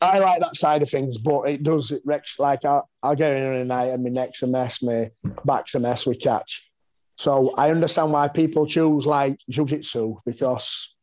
[0.00, 3.36] I like that side of things, but it does it wrecks like I, I'll get
[3.36, 5.10] in a night and my neck's a mess, my
[5.44, 6.68] back's a mess with catch.
[7.16, 10.96] So I understand why people choose like jiu-jitsu because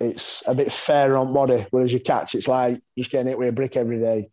[0.00, 3.48] it's a bit fairer on body, whereas you catch, it's like just getting it with
[3.48, 4.30] a brick every day.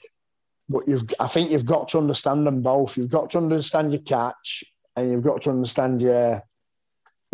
[0.70, 2.98] But you've, I think you've got to understand them both.
[2.98, 4.64] You've got to understand your catch,
[4.96, 6.42] and you've got to understand your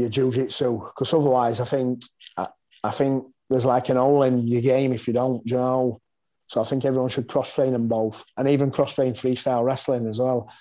[0.01, 2.03] your jiu-jitsu, because otherwise, I think
[2.37, 2.47] I,
[2.83, 5.41] I think there's like an hole in your game if you don't.
[5.45, 6.01] You know,
[6.47, 10.07] so I think everyone should cross train them both, and even cross train freestyle wrestling
[10.07, 10.51] as well.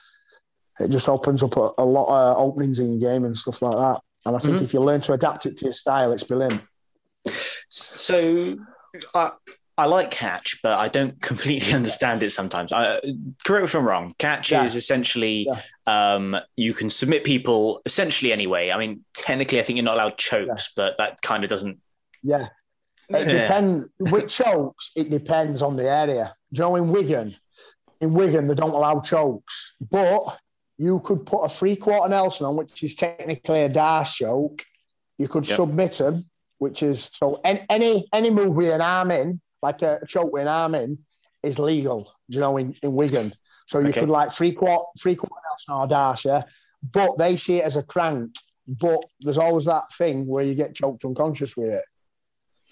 [0.79, 3.76] It just opens up a, a lot of openings in your game and stuff like
[3.76, 4.00] that.
[4.24, 4.64] And I think mm-hmm.
[4.64, 6.62] if you learn to adapt it to your style, it's brilliant.
[7.68, 8.57] So,
[9.14, 9.31] I,
[9.80, 12.70] I like catch, but I don't completely understand it sometimes.
[12.72, 13.00] I,
[13.44, 14.14] correct me if I'm wrong.
[14.18, 14.64] Catch yeah.
[14.64, 16.14] is essentially yeah.
[16.14, 18.70] um, you can submit people essentially anyway.
[18.70, 20.82] I mean, technically, I think you're not allowed chokes, yeah.
[20.82, 21.78] but that kind of doesn't.
[22.22, 22.48] Yeah,
[23.08, 24.90] it depends with chokes.
[24.94, 26.34] It depends on the area.
[26.52, 27.36] Do you know in Wigan,
[28.02, 30.36] in Wigan they don't allow chokes, but
[30.76, 34.64] you could put a three quarter Nelson on, which is technically a D'Arce choke.
[35.16, 35.56] You could yep.
[35.56, 40.33] submit them, which is so any any move with an arm in, like a choke
[40.33, 40.99] with an arm in,
[41.42, 42.12] is legal.
[42.29, 43.33] You know in, in Wigan?
[43.66, 44.01] So you okay.
[44.01, 45.35] could like three quarter three quarter
[45.68, 46.42] Nelson D'Arce, yeah.
[46.92, 48.35] But they see it as a crank.
[48.66, 51.85] But there's always that thing where you get choked unconscious with it.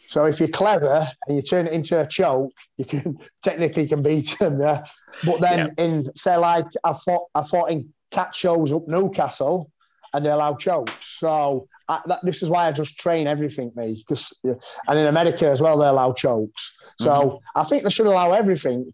[0.09, 4.03] So if you're clever and you turn it into a choke, you can technically can
[4.03, 4.61] beat them.
[4.61, 4.87] Yeah.
[5.25, 5.85] But then yeah.
[5.85, 9.71] in say like I fought I fought in cat shows up Newcastle
[10.15, 10.95] and they allow chokes.
[11.01, 15.49] So I, that, this is why I just train everything me because and in America
[15.49, 16.77] as well they allow chokes.
[17.01, 17.37] So mm-hmm.
[17.59, 18.93] I think they should allow everything.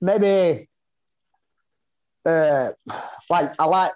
[0.00, 0.68] Maybe
[2.24, 2.70] uh,
[3.28, 3.92] like I like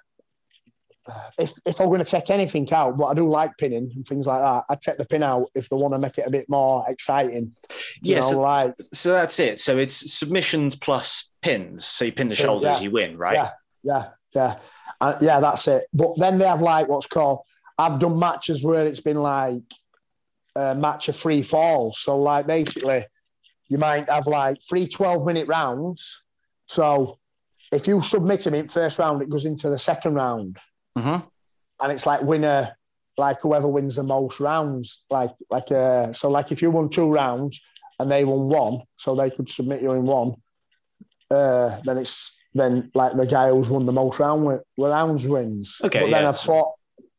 [1.37, 4.27] if if I'm going to take anything out, but I do like pinning and things
[4.27, 6.49] like that, I'd take the pin out if they want to make it a bit
[6.49, 7.55] more exciting.
[8.01, 9.59] Yeah, so, like, so that's it.
[9.59, 11.85] So it's submissions plus pins.
[11.85, 13.35] So you pin the shoulders, yeah, you win, right?
[13.35, 13.51] Yeah,
[13.83, 14.55] yeah, yeah,
[15.01, 15.39] uh, yeah.
[15.39, 15.85] That's it.
[15.93, 17.41] But then they have like what's called.
[17.77, 19.63] I've done matches where it's been like
[20.55, 21.99] a match of free falls.
[21.99, 23.05] So like basically,
[23.69, 26.23] you might have like three 12 minute rounds.
[26.67, 27.19] So
[27.71, 30.57] if you submit him in first round, it goes into the second round.
[30.97, 31.27] Mm-hmm.
[31.79, 32.75] And it's like winner,
[33.17, 35.03] like whoever wins the most rounds.
[35.09, 37.61] Like like uh, so like if you won two rounds
[37.99, 40.35] and they won one, so they could submit you in one.
[41.29, 45.79] Uh, then it's then like the guy who's won the most round rounds wins.
[45.83, 46.01] Okay.
[46.01, 46.73] But then I've fought,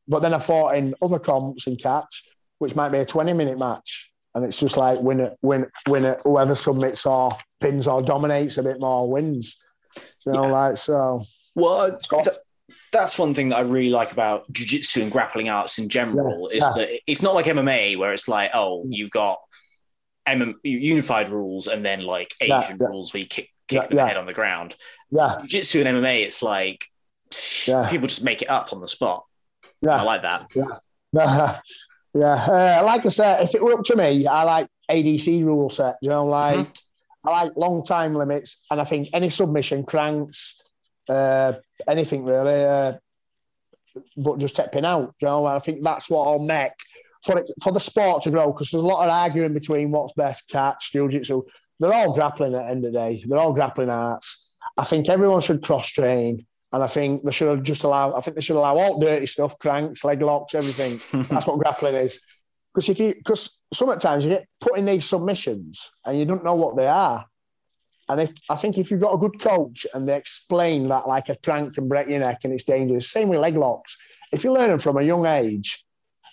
[0.08, 2.24] but then I fought in other comps in catch,
[2.58, 6.54] which might be a twenty minute match, and it's just like winner, win, winner, whoever
[6.54, 9.56] submits or pins or dominates a bit more wins.
[10.26, 10.52] You know, yeah.
[10.52, 11.24] like so.
[11.54, 11.98] Well,
[12.92, 16.56] that's one thing that I really like about jiu-jitsu and grappling arts in general yeah,
[16.56, 16.72] is yeah.
[16.76, 19.38] that it's not like MMA where it's like, oh, you've got
[20.26, 24.26] MM, unified rules and then like Asian rules where you kick kick the head on
[24.26, 24.76] the ground.
[25.10, 25.36] Yeah.
[25.40, 26.86] Jiu-jitsu and MMA, it's like
[27.90, 29.24] people just make it up on the spot.
[29.82, 30.00] Yeah.
[30.00, 30.50] I like that.
[30.54, 31.58] Yeah.
[32.14, 32.80] Yeah.
[32.80, 35.96] Uh, like I said, if it were up to me, I like ADC rule set.
[36.00, 37.28] You know, like mm-hmm.
[37.28, 40.56] I like long time limits, and I think any submission cranks
[41.08, 41.54] uh,
[41.86, 42.92] anything really, uh,
[44.16, 45.14] but just pin out.
[45.20, 46.72] You know, I think that's what I'll make
[47.24, 50.12] for it, for the sport to grow because there's a lot of arguing between what's
[50.14, 51.42] best, catch, jiu-jitsu.
[51.80, 53.22] They're all grappling at the end of the day.
[53.26, 54.46] They're all grappling arts.
[54.76, 56.46] I think everyone should cross train.
[56.72, 58.14] And I think they should just allow.
[58.14, 61.00] I think they should allow all dirty stuff, cranks, leg locks, everything.
[61.28, 62.20] That's what grappling is.
[62.74, 66.54] Because if you, because sometimes you get put in these submissions and you don't know
[66.54, 67.24] what they are,
[68.08, 71.28] and if I think if you've got a good coach and they explain that like
[71.28, 73.98] a crank can break your neck and it's dangerous, same with leg locks.
[74.32, 75.84] If you learn them from a young age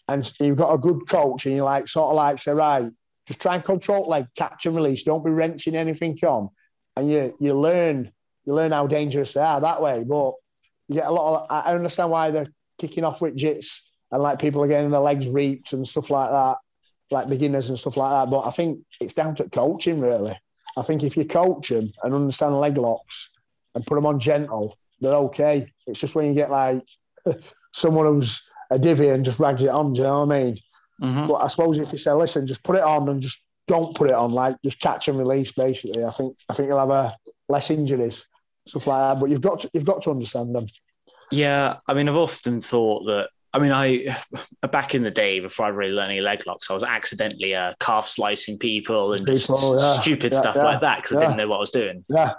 [0.07, 2.91] and you've got a good coach and you like sort of like say, right,
[3.27, 6.49] just try and control leg, catch and release, don't be wrenching anything on.
[6.95, 8.11] And you you learn
[8.45, 10.03] you learn how dangerous they are that way.
[10.03, 10.33] But
[10.87, 12.47] you get a lot of I understand why they're
[12.79, 13.81] kicking off with jits
[14.11, 16.57] and like people are getting their legs reaped and stuff like that,
[17.11, 18.31] like beginners and stuff like that.
[18.31, 20.37] But I think it's down to coaching really.
[20.77, 23.31] I think if you coach them and understand leg locks
[23.73, 25.71] and put them on gentle, they're okay.
[25.87, 26.83] It's just when you get like
[27.73, 30.57] someone who's a divvy and just rags it on, do you know what I mean?
[31.01, 31.27] Mm-hmm.
[31.27, 34.09] But I suppose if you say, listen, just put it on and just don't put
[34.09, 34.31] it on.
[34.31, 35.51] Like just catch and release.
[35.51, 37.15] Basically, I think I think you'll have a
[37.49, 38.27] less injuries,
[38.67, 39.19] stuff like that.
[39.19, 40.67] But you've got to, you've got to understand them.
[41.31, 43.29] Yeah, I mean, I've often thought that.
[43.53, 44.17] I mean, I
[44.71, 47.73] back in the day before I really learned any leg locks, I was accidentally uh,
[47.79, 50.01] calf slicing people and people, just yeah.
[50.01, 52.03] stupid yeah, stuff yeah, like that because I didn't know what I was doing.
[52.09, 52.31] Yeah,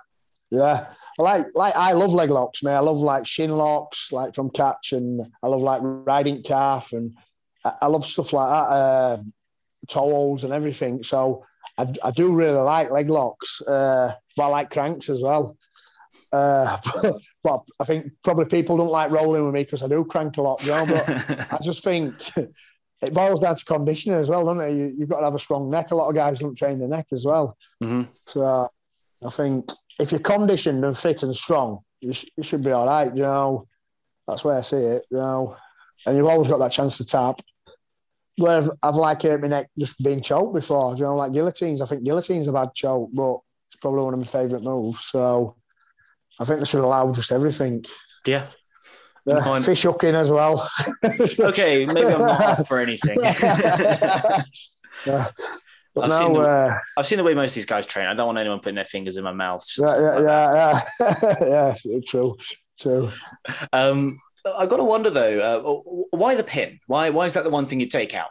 [0.50, 0.86] yeah.
[1.18, 2.76] Like, like I love leg locks, man.
[2.76, 7.16] I love like shin locks, like from catch, and I love like riding calf, and
[7.64, 9.22] I, I love stuff like that, uh,
[9.88, 11.02] towels and everything.
[11.02, 11.46] So
[11.78, 15.56] I, I do really like leg locks, uh, but I like cranks as well.
[16.36, 16.78] Uh,
[17.42, 20.42] but I think probably people don't like rolling with me because I do crank a
[20.42, 20.86] lot, you know.
[20.86, 21.08] But
[21.52, 22.14] I just think
[23.02, 24.72] it boils down to conditioning as well, doesn't it?
[24.72, 25.90] You, have got to have a strong neck.
[25.90, 27.56] A lot of guys don't train the neck as well.
[27.82, 28.10] Mm-hmm.
[28.26, 28.68] So
[29.24, 32.86] I think if you're conditioned and fit and strong, you, sh- you should be all
[32.86, 33.14] right.
[33.14, 33.68] You know,
[34.28, 35.06] that's where I see it.
[35.10, 35.56] You know,
[36.04, 37.40] and you've always got that chance to tap.
[38.38, 40.94] Where I've, I've like hurt my neck just being choked before.
[40.96, 41.80] You know, like guillotines.
[41.80, 43.38] I think guillotines have had choke, but
[43.70, 45.06] it's probably one of my favourite moves.
[45.06, 45.56] So
[46.38, 47.84] I think they should allow just everything.
[48.26, 48.46] Yeah.
[49.62, 50.70] Fish hooking as well.
[51.04, 53.18] okay, maybe I'm not up for anything.
[53.22, 54.42] yeah.
[56.02, 58.06] I've, now, seen the, uh, I've seen the way most of these guys train.
[58.06, 59.66] I don't want anyone putting their fingers in my mouth.
[59.78, 62.36] Yeah, yeah, like yeah, yeah, yeah, true,
[62.78, 63.10] true.
[63.72, 64.18] Um,
[64.58, 66.80] I've got to wonder though, uh, why the pin?
[66.86, 68.28] Why, why is that the one thing you take out?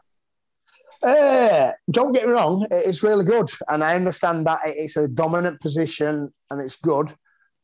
[1.01, 5.59] Uh, don't get me wrong, it's really good, and I understand that it's a dominant
[5.59, 7.13] position and it's good.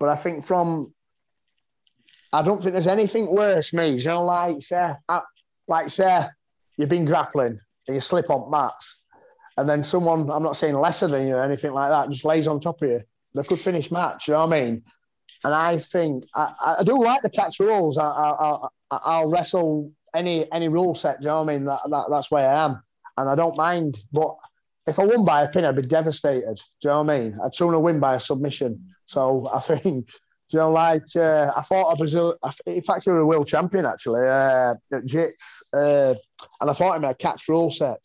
[0.01, 0.95] But I think from,
[2.33, 3.89] I don't think there's anything worse, me.
[3.89, 4.93] You know, like say,
[5.67, 6.25] like say,
[6.75, 9.03] you've been grappling and you slip on mats,
[9.57, 12.47] and then someone, I'm not saying lesser than you or anything like that, just lays
[12.47, 13.01] on top of you.
[13.35, 14.27] They could finish match.
[14.27, 14.83] You know what I mean?
[15.43, 17.99] And I think I, I do like the catch rules.
[17.99, 21.17] I, I, I, will wrestle any any rule set.
[21.21, 21.65] You know what I mean?
[21.65, 22.81] That, that, that's where I am,
[23.17, 23.99] and I don't mind.
[24.11, 24.35] But
[24.87, 26.55] if I won by a pin, I'd be devastated.
[26.55, 27.37] Do you know what I mean?
[27.45, 28.87] I'd sooner win by a submission.
[29.11, 30.09] So I think,
[30.49, 32.37] you know, like uh, I fought a Brazil.
[32.65, 36.15] In fact, he was a world champion actually uh, at Jits, uh,
[36.61, 38.03] and I fought him at a catch rule set,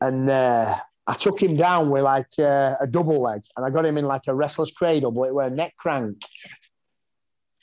[0.00, 0.74] and uh,
[1.06, 4.06] I took him down with like uh, a double leg, and I got him in
[4.06, 6.20] like a wrestler's cradle, but it was a neck crank.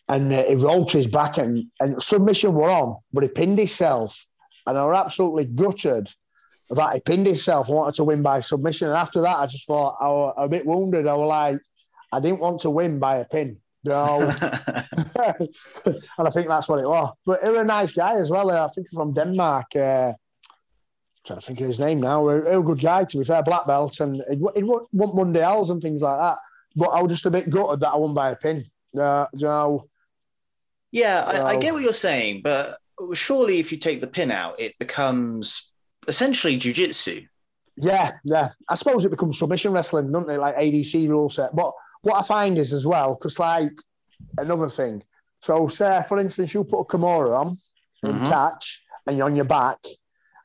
[0.07, 3.59] And uh, he rolled to his back, and, and submission were on, but he pinned
[3.59, 4.25] himself,
[4.65, 6.09] and I was absolutely gutted
[6.69, 8.87] that he pinned himself, I wanted to win by submission.
[8.87, 11.07] And after that, I just thought I was a bit wounded.
[11.07, 11.59] I was like,
[12.15, 13.57] I didn't want to win by a pin.
[13.83, 14.21] No.
[14.41, 15.49] and
[16.17, 17.13] I think that's what it was.
[17.25, 18.49] But he was a nice guy as well.
[18.49, 19.75] I think from Denmark.
[19.75, 20.13] Uh,
[21.25, 22.27] trying to think of his name now.
[22.29, 25.81] A, a good guy, to be fair, black belt, and he would want Mundials and
[25.81, 26.37] things like that.
[26.75, 28.65] But I was just a bit gutted that I won by a pin.
[28.97, 29.87] Uh, you know.
[30.91, 32.75] Yeah, so, I, I get what you're saying, but
[33.13, 35.71] surely if you take the pin out, it becomes
[36.07, 37.27] essentially jujitsu.
[37.77, 38.49] Yeah, yeah.
[38.69, 40.39] I suppose it becomes submission wrestling, doesn't it?
[40.39, 41.55] Like ADC rule set.
[41.55, 41.73] But
[42.05, 43.71] what I find is as well, because like
[44.37, 45.03] another thing.
[45.41, 47.57] So, say for instance, you put a Kimura on
[48.03, 48.29] in mm-hmm.
[48.29, 49.79] catch, and you're on your back,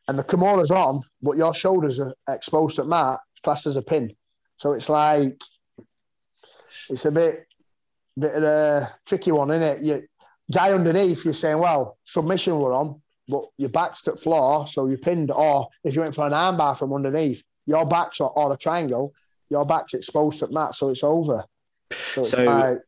[0.08, 4.14] and the Kimura's on, but your shoulders are exposed at mat, classed as a pin.
[4.56, 5.38] So it's like
[6.88, 7.46] it's a bit
[8.18, 9.82] bit of a tricky one, isn't it?
[9.82, 10.02] You
[10.50, 14.98] guy underneath, you're saying, well, submission we're on, but your back's at floor, so you're
[14.98, 15.30] pinned.
[15.30, 19.12] Or if you went for an armbar from underneath, your back's or, or a triangle,
[19.50, 21.44] your back's exposed at mat, so it's over.
[21.90, 22.78] So, so, like,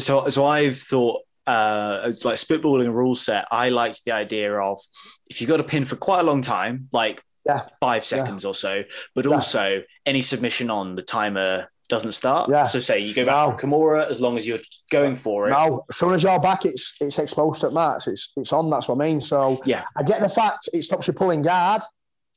[0.00, 3.46] so, so I've thought uh, it's like spitballing a rule set.
[3.50, 4.80] I liked the idea of
[5.26, 7.66] if you've got a pin for quite a long time, like yeah.
[7.80, 8.50] five seconds yeah.
[8.50, 9.34] or so, but yeah.
[9.34, 12.50] also any submission on the timer doesn't start.
[12.50, 12.62] Yeah.
[12.62, 13.56] So say you go back no.
[13.56, 15.50] for Kimura as long as you're going for it.
[15.50, 18.06] No, as soon as you're back, it's it's exposed at mats.
[18.06, 18.70] It's it's on.
[18.70, 19.20] That's what I mean.
[19.20, 21.82] So yeah, I get the fact it stops you pulling guard,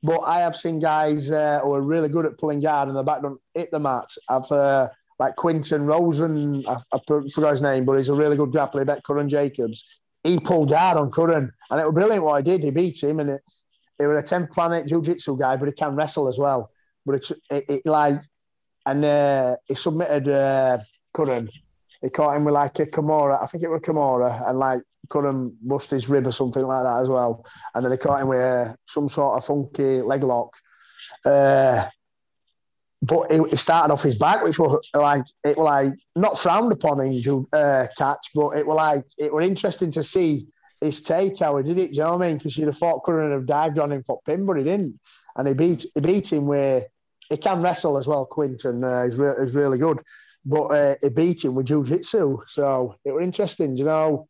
[0.04, 3.04] but I have seen guys uh, who are really good at pulling guard and the
[3.04, 4.18] back don't hit the mats.
[4.28, 8.52] I've uh, like Quinton Rosen, I, I forgot his name, but he's a really good
[8.52, 8.80] grappler.
[8.80, 10.02] He bet Curran Jacobs.
[10.24, 12.64] He pulled guard on Curran, and it was brilliant what he did.
[12.64, 13.42] He beat him, and it,
[13.98, 16.70] he was a 10th planet jiu-jitsu guy, but he can wrestle as well.
[17.06, 18.20] But it's it, it like,
[18.86, 20.80] and uh, he submitted uh,
[21.14, 21.50] Curran.
[22.02, 24.82] He caught him with like a Kimura, I think it was a Kimura, and like
[25.10, 27.46] Curran bust his rib or something like that as well.
[27.74, 30.56] And then he caught him with uh, some sort of funky leg lock.
[31.26, 31.86] Uh,
[33.02, 37.02] but he started off his back, which was like it was like not frowned upon
[37.02, 40.48] in uh, catch, but it was like it was interesting to see
[40.80, 41.92] his take how he did it.
[41.92, 42.38] Do you know what I mean?
[42.38, 45.00] Because you'd have thought Curran would have dived on him for pin, but he didn't,
[45.36, 46.88] and he beat he beat him where
[47.30, 48.26] he can wrestle as well.
[48.26, 50.02] Quinton uh, is, re- is really good,
[50.46, 54.30] but uh, he beat him with jiu-jitsu, so it was interesting, you know.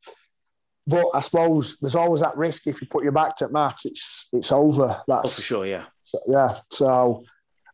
[0.86, 4.27] But I suppose there's always that risk if you put your back to mat, it's
[4.34, 5.01] it's over.
[5.07, 6.57] That's oh, for sure, yeah, so, yeah.
[6.69, 7.23] So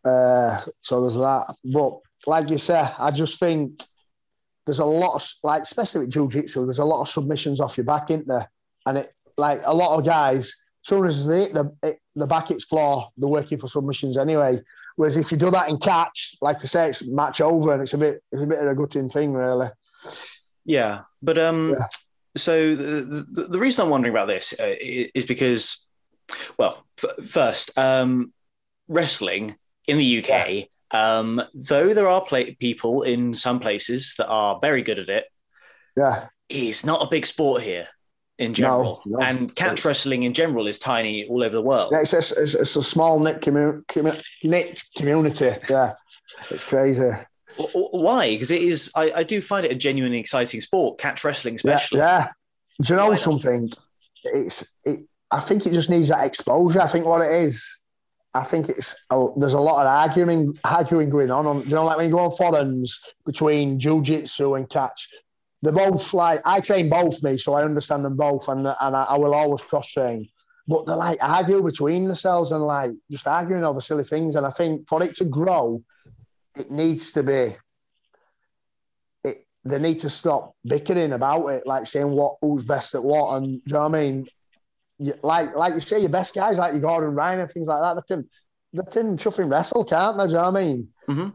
[0.05, 1.53] Uh, so there's that.
[1.66, 3.84] But like you said, I just think
[4.66, 7.86] there's a lot of like, especially with jiu-jitsu, there's a lot of submissions off your
[7.86, 8.49] back, isn't there?
[8.86, 12.28] And it like a lot of guys, as soon as they hit the it, the
[12.28, 14.62] back hits floor, they're working for submissions anyway.
[14.95, 17.93] Whereas if you do that in catch, like I say, it's match over, and it's
[17.93, 19.70] a bit it's a bit of a gutting thing, really.
[20.66, 21.86] Yeah, but um, yeah.
[22.38, 25.88] So the, the, the reason I'm wondering about this uh, is because,
[26.57, 28.34] well, f- first, um,
[28.88, 29.55] wrestling
[29.88, 30.27] in the UK.
[30.30, 30.63] Yeah.
[30.91, 35.25] Um, though there are play- people in some places that are very good at it,
[35.95, 37.88] yeah, it's not a big sport here
[38.39, 39.01] in general.
[39.05, 39.25] No, no.
[39.25, 41.91] And catch wrestling in general is tiny all over the world.
[41.91, 45.51] Yeah, it's, it's, it's a small knit, commu- commu- knit community.
[45.69, 45.93] Yeah,
[46.49, 47.11] it's crazy.
[47.60, 48.30] Why?
[48.30, 48.91] Because it is.
[48.95, 50.97] I, I, do find it a genuinely exciting sport.
[50.97, 51.99] Catch wrestling, especially.
[51.99, 52.20] Yeah.
[52.20, 52.28] yeah.
[52.82, 53.64] Do you know Why something?
[53.64, 53.80] Not?
[54.24, 54.74] It's.
[54.86, 55.01] It.
[55.32, 56.82] I think it just needs that exposure.
[56.82, 57.78] I think what it is.
[58.34, 61.45] I think it's a, there's a lot of arguing arguing going on.
[61.45, 65.10] on you know, like when you go on forums between jiu-jitsu and catch,
[65.62, 69.03] they're both like I train both me, so I understand them both, and and I,
[69.03, 70.30] I will always cross train.
[70.68, 74.36] But they're like argue between themselves and like just arguing over silly things.
[74.36, 75.84] And I think for it to grow,
[76.56, 77.56] it needs to be.
[79.24, 83.38] It they need to stop bickering about it, like saying what who's best at what,
[83.38, 84.28] and you know what I mean.
[84.97, 87.82] You, like like you say, your best guys like your Gordon Ryan and things like
[87.82, 88.30] that, they can
[88.74, 90.26] they can chuffing wrestle, can't they?
[90.26, 90.88] Do you know what I mean?
[91.08, 91.30] Mm-hmm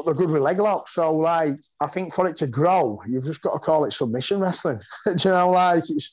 [0.00, 0.94] but they're good with leg locks.
[0.94, 4.40] So, like, I think for it to grow, you've just got to call it submission
[4.40, 4.80] wrestling.
[5.04, 6.10] Do you know, like, it's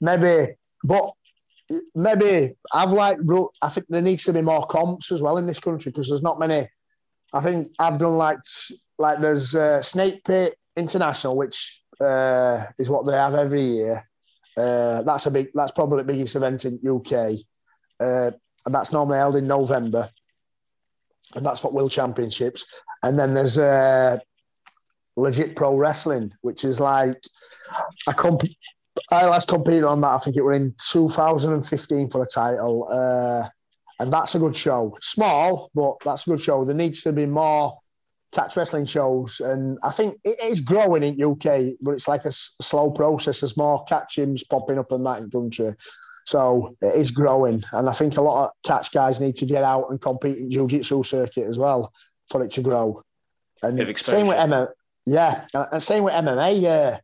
[0.00, 1.12] maybe, but
[1.94, 3.18] maybe I've like,
[3.62, 6.22] I think there needs to be more comps as well in this country because there's
[6.22, 6.68] not many.
[7.32, 8.38] I think I've done like,
[8.98, 14.08] like there's uh, Snake Pit International, which uh, is what they have every year.
[14.56, 17.36] Uh, that's a big, that's probably the biggest event in UK.
[17.98, 18.32] Uh,
[18.64, 20.10] and that's normally held in November
[21.34, 22.66] and that's what World Championships.
[23.02, 24.18] And then there's uh,
[25.16, 27.20] legit pro wrestling, which is like
[28.06, 28.42] I comp-
[29.10, 30.08] I last competed on that.
[30.08, 33.48] I think it were in 2015 for a title, uh,
[33.98, 34.96] and that's a good show.
[35.00, 36.64] Small, but that's a good show.
[36.64, 37.78] There needs to be more
[38.32, 42.32] catch wrestling shows, and I think it is growing in UK, but it's like a
[42.32, 43.40] slow process.
[43.40, 45.74] There's more catch gyms popping up in that in country.
[46.24, 49.64] So it is growing, and I think a lot of catch guys need to get
[49.64, 51.92] out and compete in jiu-jitsu circuit as well
[52.30, 53.02] for it to grow.
[53.62, 54.68] And same with MMA,
[55.04, 57.00] yeah, and same with MMA, yeah.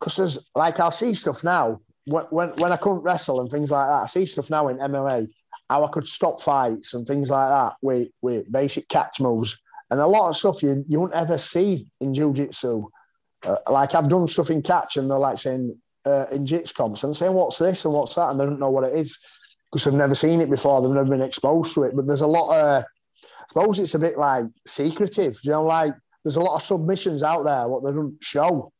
[0.00, 3.70] Because there's like I'll see stuff now when, when when I couldn't wrestle and things
[3.70, 4.02] like that.
[4.02, 5.28] I see stuff now in MMA
[5.72, 9.58] how I could stop fights and things like that with with basic catch moves
[9.90, 12.88] and a lot of stuff you you won't ever see in jiu-jitsu.
[13.44, 17.04] Uh, like I've done stuff in catch and they're like saying uh, in jits comps
[17.04, 19.18] and saying, "What's this and what's that?" and they don't know what it is
[19.70, 20.80] because they've never seen it before.
[20.80, 21.96] They've never been exposed to it.
[21.96, 25.38] But there's a lot of, I suppose it's a bit like secretive.
[25.42, 28.72] You know, like there's a lot of submissions out there what they don't show,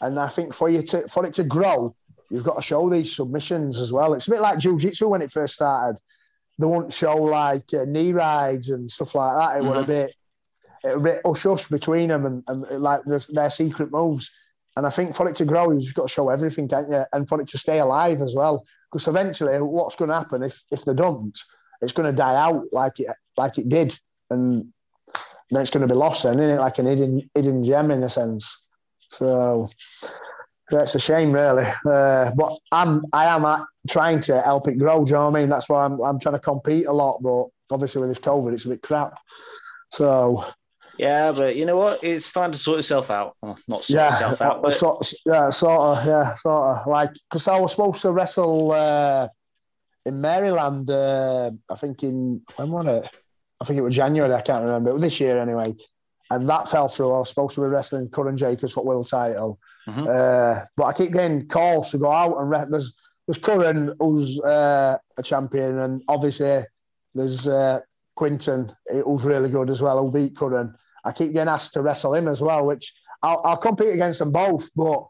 [0.00, 1.94] and I think for you to for it to grow,
[2.30, 4.14] you've got to show these submissions as well.
[4.14, 5.98] It's a bit like jiu-jitsu when it first started.
[6.58, 9.56] They won't show like uh, knee rides and stuff like that.
[9.56, 9.68] It mm-hmm.
[9.68, 10.14] was a bit,
[10.84, 14.30] it was a bit hush hush between them and, and like their secret moves.
[14.76, 17.04] And I think for it to grow, you've just got to show everything, can't you?
[17.12, 18.64] And for it to stay alive as well.
[18.90, 21.38] Because eventually, what's going to happen if if they don't?
[21.80, 23.98] It's going to die out like it like it did,
[24.30, 24.72] and
[25.50, 26.22] then it's going to be lost.
[26.22, 26.60] Then, isn't it?
[26.60, 28.62] Like an hidden hidden gem in a sense.
[29.10, 29.68] So
[30.76, 31.66] that's a shame, really.
[31.86, 35.04] Uh, but I'm I am trying to help it grow.
[35.04, 35.48] Do you know what I mean?
[35.48, 37.22] That's why I'm I'm trying to compete a lot.
[37.22, 39.14] But obviously with this COVID, it's a bit crap.
[39.90, 40.44] So
[40.98, 42.04] yeah, but you know what?
[42.04, 43.36] It's starting to sort itself out.
[43.42, 46.86] Well, not sort yeah, itself out, but sort, yeah, sort of, yeah, sort of.
[46.86, 49.28] Like, because I was supposed to wrestle uh,
[50.04, 50.90] in Maryland.
[50.90, 53.16] Uh, I think in when was it?
[53.60, 54.34] I think it was January.
[54.34, 54.96] I can't remember.
[54.98, 55.74] This year anyway,
[56.32, 57.12] and that fell through.
[57.12, 60.06] I was supposed to be wrestling Curran Jacobs for world title, mm-hmm.
[60.08, 62.94] uh, but I keep getting calls to go out and re- there's
[63.26, 66.64] there's Curran who's uh, a champion, and obviously
[67.14, 67.80] there's uh,
[68.16, 69.98] Quinton who's really good as well.
[69.98, 70.74] Who beat Curran.
[71.04, 74.32] I keep getting asked to wrestle him as well, which I'll, I'll compete against them
[74.32, 74.70] both.
[74.74, 75.06] But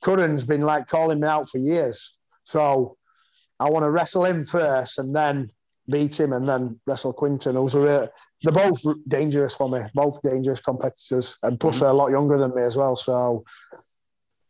[0.00, 2.96] Curran's been like calling me out for years, so
[3.60, 5.50] I want to wrestle him first and then
[5.88, 7.56] beat him and then wrestle Quinton.
[7.56, 8.10] Who's a,
[8.42, 11.84] they're both dangerous for me, both dangerous competitors, and plus mm-hmm.
[11.84, 12.96] they're a lot younger than me as well.
[12.96, 13.44] So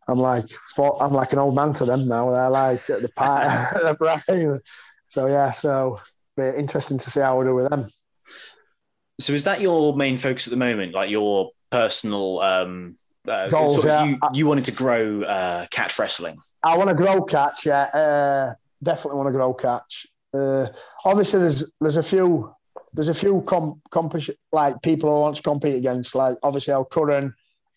[0.08, 2.30] I'm like, I'm like an old man to them now.
[2.30, 3.08] They're like at the
[4.04, 4.60] party,
[5.08, 6.00] so yeah, so
[6.36, 7.90] be interesting to see how we do with them.
[9.20, 10.94] So is that your main focus at the moment?
[10.94, 12.96] Like your personal um,
[13.28, 13.74] uh, goals?
[13.74, 14.04] Sort of yeah.
[14.04, 16.38] you, you wanted to grow uh, catch wrestling.
[16.62, 17.66] I want to grow catch.
[17.66, 20.06] Yeah, uh, definitely want to grow catch.
[20.34, 20.68] Uh,
[21.04, 22.54] obviously, there's there's a few
[22.94, 24.14] there's a few comp, comp
[24.52, 27.34] like people I want to compete against, like obviously Al Curran,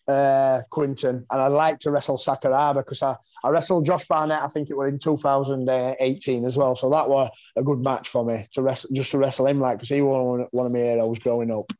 [0.08, 4.42] uh, Quinton, and I'd like to wrestle Sakuraba because I, I wrestled Josh Barnett.
[4.42, 8.24] I think it was in 2018 as well, so that was a good match for
[8.24, 11.18] me to wrestle just to wrestle him, like because he was one of my heroes
[11.18, 11.72] growing up.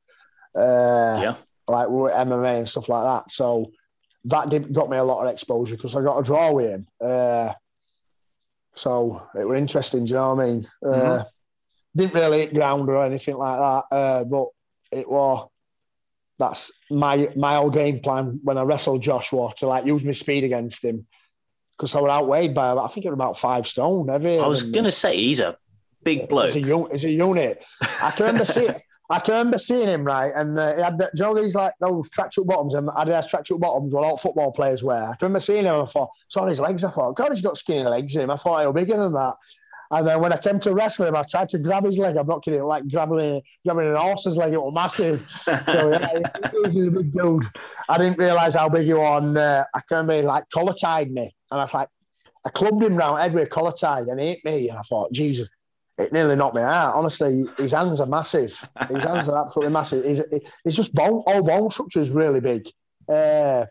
[0.54, 1.34] Uh, yeah,
[1.68, 3.30] like we MMA and stuff like that.
[3.30, 3.70] So
[4.24, 6.86] that did, got me a lot of exposure because I got a draw with him.
[7.00, 7.52] Uh,
[8.76, 10.04] so it were interesting.
[10.04, 10.66] Do you know what I mean?
[10.84, 11.08] Uh, mm-hmm.
[11.08, 11.24] Uh,
[11.96, 14.48] didn't really hit ground or anything like that, uh, but
[14.92, 15.48] it was
[16.38, 20.44] that's my my old game plan when I wrestled Joshua to like use my speed
[20.44, 21.06] against him
[21.72, 24.08] because I was outweighed by I think it was about five stone.
[24.08, 24.38] Heavy.
[24.38, 25.56] I was gonna say he's a
[26.02, 26.50] big bloke.
[26.50, 27.64] He's a, he's a unit.
[27.80, 28.74] I can remember seeing.
[29.08, 31.74] I can remember seeing him right, and uh, he had the, you know these like
[31.80, 35.02] those tracksuit bottoms and Adidas tracksuit bottoms, what all football players wear.
[35.02, 35.74] I can remember seeing him.
[35.74, 36.82] and I thought, saw his legs.
[36.82, 38.16] I thought, God, he's got skinny legs.
[38.16, 38.30] Him.
[38.30, 39.34] I thought he was bigger than that.
[39.90, 42.16] And then when I came to wrestle him, I tried to grab his leg.
[42.16, 44.52] I'm not kidding, like grabbing grabbing an horse's leg.
[44.52, 45.20] It was massive.
[45.66, 46.08] so yeah,
[46.64, 47.44] he's a big dude.
[47.88, 49.22] I didn't realise how big he was.
[49.22, 51.88] And, uh, I can remember like collar tied me, and I was like,
[52.44, 54.68] I clubbed him round head with a collar tie, and he hit me.
[54.68, 55.48] And I thought, Jesus,
[55.98, 56.94] it nearly knocked me out.
[56.94, 58.68] Honestly, his hands are massive.
[58.90, 60.04] His hands are absolutely massive.
[60.04, 60.22] He's,
[60.62, 62.68] he's just bone, all bone structure is really big.
[63.08, 63.66] Uh,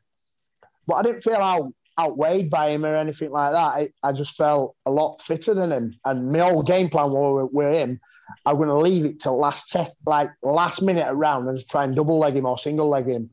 [0.88, 3.58] but I didn't feel how outweighed by him or anything like that.
[3.58, 5.96] I, I just felt a lot fitter than him.
[6.04, 8.00] And my whole game plan with, with him,
[8.46, 11.84] I'm going to leave it till last test, like last minute around and just try
[11.84, 13.30] and double leg him or single leg him.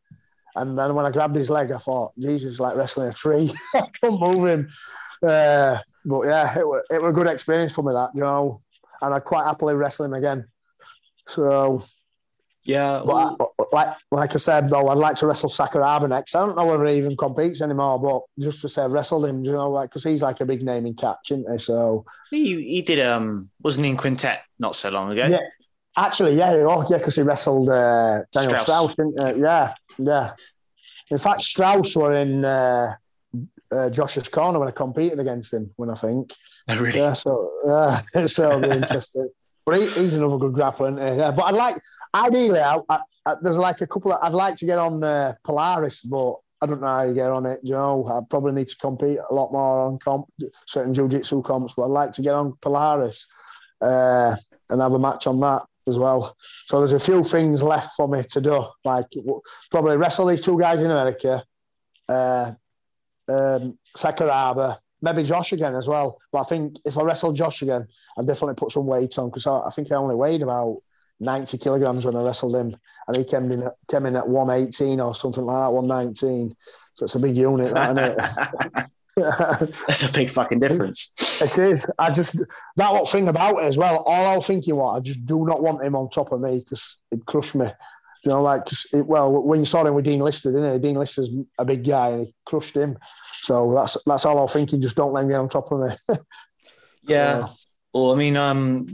[0.54, 3.52] And then when I grabbed his leg, I thought, Jesus, like wrestling a tree.
[3.74, 4.68] I couldn't move him.
[5.22, 8.60] Uh, but yeah, it was, it was a good experience for me, that, you know.
[9.02, 10.48] And I'd quite happily wrestle him again.
[11.26, 11.84] So
[12.64, 16.34] yeah, but I, like like I said though, I'd like to wrestle Sakuraba next.
[16.36, 19.44] I don't know whether he even competes anymore, but just to say I've wrestled him,
[19.44, 21.58] you know, like because he's like a big name in catch, isn't he?
[21.58, 25.26] So he he did um wasn't he in quintet not so long ago?
[25.26, 25.40] Yeah,
[25.96, 29.42] actually, yeah, oh, yeah, because he wrestled uh, Daniel Strauss, Strauss didn't he?
[29.42, 30.34] Yeah, yeah.
[31.10, 32.94] In fact, Strauss were in uh,
[33.72, 35.72] uh, Josh's corner when I competed against him.
[35.76, 36.32] When I think,
[36.68, 36.98] oh, really?
[36.98, 39.28] yeah, so yeah, so it'll be interesting.
[39.64, 41.30] But he, he's another good grappler, yeah.
[41.30, 41.76] But I'd like,
[42.14, 45.34] ideally, I, I, I, there's like a couple of, I'd like to get on uh,
[45.44, 47.60] Polaris, but I don't know how you get on it.
[47.62, 50.26] You know, I probably need to compete a lot more on comp,
[50.66, 53.26] certain jiu-jitsu comps, but I'd like to get on Polaris
[53.80, 54.36] uh,
[54.70, 56.36] and have a match on that as well.
[56.66, 59.06] So there's a few things left for me to do, like
[59.70, 61.44] probably wrestle these two guys in America,
[62.08, 62.52] uh,
[63.28, 66.18] um, Sakuraba, maybe Josh again as well.
[66.30, 67.86] But I think if I wrestle Josh again,
[68.16, 70.80] I'd definitely put some weight on because I, I, think I only weighed about
[71.20, 72.76] 90 kilograms when I wrestled him,
[73.08, 76.56] and he came in came in at 118 or something like that, 119.
[76.94, 78.86] So it's a big unit, that, isn't it?
[79.16, 81.12] That's a big fucking difference.
[81.40, 81.86] It is.
[81.98, 82.36] I just
[82.76, 83.98] that what thing about it as well.
[84.06, 86.60] All I was thinking was I just do not want him on top of me
[86.60, 87.66] because it'd crush me.
[88.24, 90.78] You know, like it, well, when you saw him with Dean Lister, didn't he?
[90.78, 91.28] Dean Lister's
[91.58, 92.96] a big guy and he crushed him.
[93.40, 94.80] So that's that's all I'm thinking.
[94.80, 95.96] Just don't let him get on top of me.
[97.04, 97.48] yeah.
[97.92, 98.86] Well, I mean, um,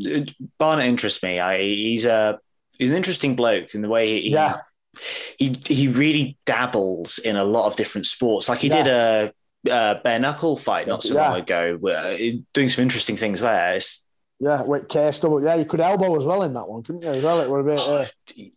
[0.59, 1.39] Barnett interests me.
[1.39, 2.41] I, he's a
[2.78, 4.57] he's an interesting bloke in the way he yeah.
[5.39, 8.49] he he really dabbles in a lot of different sports.
[8.49, 8.82] Like he yeah.
[8.82, 9.32] did a,
[9.70, 11.28] a, bare knuckle fight not so yeah.
[11.28, 12.16] long ago, uh,
[12.53, 13.76] doing some interesting things there.
[13.76, 14.09] It's,
[14.41, 15.45] yeah, with KSW.
[15.45, 17.09] Yeah, you could elbow as well in that one, couldn't you?
[17.09, 17.80] As well, it would bit.
[17.80, 18.05] Uh,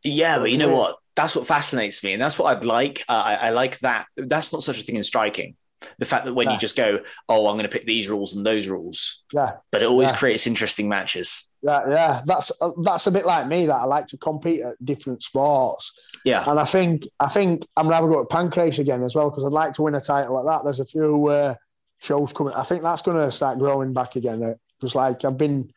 [0.03, 0.97] yeah, but you know what?
[1.15, 3.03] That's what fascinates me, and that's what I'd like.
[3.09, 4.05] Uh, I, I, like that.
[4.15, 5.55] That's not such a thing in striking.
[5.97, 6.53] The fact that when yeah.
[6.53, 9.23] you just go, oh, I'm going to pick these rules and those rules.
[9.33, 9.51] Yeah.
[9.71, 10.17] But it always yeah.
[10.17, 11.49] creates interesting matches.
[11.61, 12.21] Yeah, yeah.
[12.25, 13.67] That's uh, that's a bit like me.
[13.67, 15.91] That I like to compete at different sports.
[16.25, 16.43] Yeah.
[16.49, 19.29] And I think I think I'm gonna have a go at pancrase again as well
[19.29, 20.63] because I'd like to win a title like that.
[20.63, 21.55] There's a few uh,
[21.99, 22.53] shows coming.
[22.53, 24.55] I think that's going to start growing back again.
[24.79, 25.71] Because like I've been,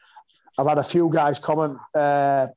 [0.59, 1.79] I've had a few guys comment.
[1.95, 2.49] Uh,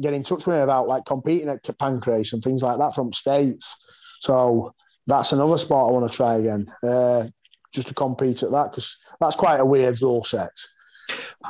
[0.00, 3.12] get in touch with me about like competing at pancrase and things like that from
[3.12, 3.76] states.
[4.20, 4.74] So
[5.06, 7.26] that's another sport I want to try again, uh,
[7.72, 10.52] just to compete at that because that's quite a weird rule set.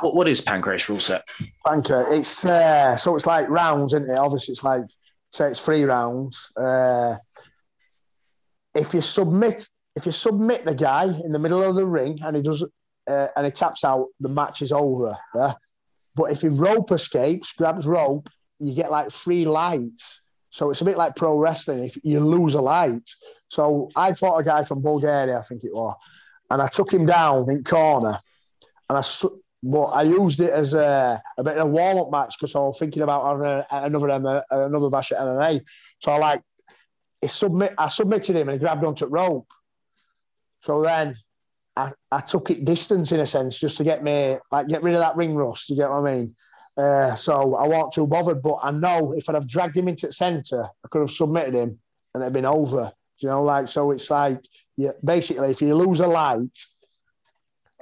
[0.01, 1.27] What, what is pancrase rule set?
[1.65, 4.17] Pancrase, it's uh, so it's like rounds, isn't it?
[4.17, 4.83] Obviously, it's like
[5.31, 6.51] say it's three rounds.
[6.55, 7.17] Uh,
[8.75, 12.35] if you submit, if you submit the guy in the middle of the ring and
[12.35, 12.63] he does,
[13.07, 15.17] uh, and he taps out, the match is over.
[15.35, 15.53] Yeah?
[16.15, 18.29] But if he rope escapes, grabs rope,
[18.59, 20.21] you get like three lights.
[20.49, 21.83] So it's a bit like pro wrestling.
[21.83, 23.09] If you lose a light,
[23.49, 25.95] so I fought a guy from Bulgaria, I think it was,
[26.49, 28.19] and I took him down in corner,
[28.89, 29.03] and I
[29.63, 32.59] but I used it as a, a bit of a warm up match because I
[32.59, 35.61] was thinking about having another another bash at MMA.
[35.99, 36.41] So I like,
[37.21, 39.47] he submit, I submitted him and he grabbed onto the rope.
[40.61, 41.15] So then
[41.75, 44.93] I, I took it distance in a sense just to get me like get rid
[44.93, 45.69] of that ring rust.
[45.69, 46.35] You get what I mean?
[46.77, 48.43] Uh, so I wasn't too bothered.
[48.43, 51.55] But I know if I'd have dragged him into the centre, I could have submitted
[51.55, 51.79] him
[52.13, 52.93] and it'd been over.
[53.19, 54.39] You know, like so it's like
[54.75, 56.57] yeah, basically if you lose a light,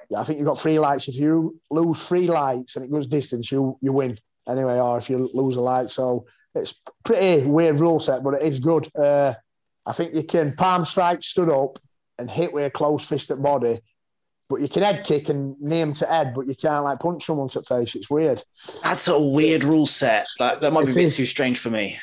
[0.10, 1.08] yeah, I think you've got three lights.
[1.08, 4.18] If you lose three lights and it goes distance, you you win
[4.48, 5.90] anyway, or if you lose a light.
[5.90, 8.90] So it's pretty weird rule set, but it is good.
[8.96, 9.34] Uh,
[9.86, 11.80] I think you can palm strike stood up
[12.18, 13.80] and hit with a close fist at body,
[14.50, 17.26] but you can head kick and knee him to head, but you can't like punch
[17.26, 17.96] someone to face.
[17.96, 18.44] It's weird.
[18.84, 20.28] That's a weird rule set.
[20.40, 21.18] Like, that might be a bit is.
[21.18, 22.00] too strange for me.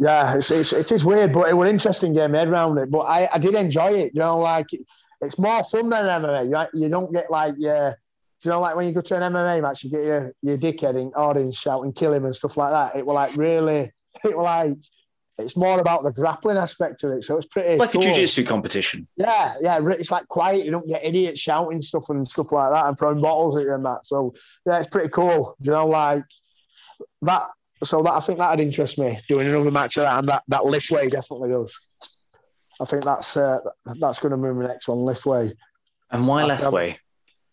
[0.00, 2.90] Yeah, it's, it's, it is weird, but it was interesting my head around it.
[2.90, 4.14] But I, I did enjoy it.
[4.14, 4.68] You know, like
[5.20, 6.48] it's more fun than MMA.
[6.72, 7.92] You, you don't get like yeah,
[8.42, 10.98] you know, like when you go to an MMA match, you get your your dickhead
[10.98, 12.96] in audience shouting "kill him" and stuff like that.
[12.96, 13.92] It will like really,
[14.24, 14.78] it will like
[15.36, 17.24] it's more about the grappling aspect of it.
[17.24, 18.00] So it's pretty like cool.
[18.00, 19.06] a jiu-jitsu competition.
[19.16, 19.78] Yeah, yeah.
[19.90, 20.64] It's like quiet.
[20.64, 23.74] You don't get idiots shouting stuff and stuff like that and throwing bottles at you
[23.74, 24.06] and that.
[24.06, 24.34] So
[24.66, 25.56] yeah, it's pretty cool.
[25.60, 26.24] You know, like
[27.22, 27.42] that.
[27.82, 30.62] So that I think that'd interest me doing another match of that, and that that
[30.62, 31.78] Lethwei definitely does.
[32.80, 33.58] I think that's uh,
[34.00, 35.52] that's going to move the next one Lethwei.
[36.10, 36.96] And why Lethwei?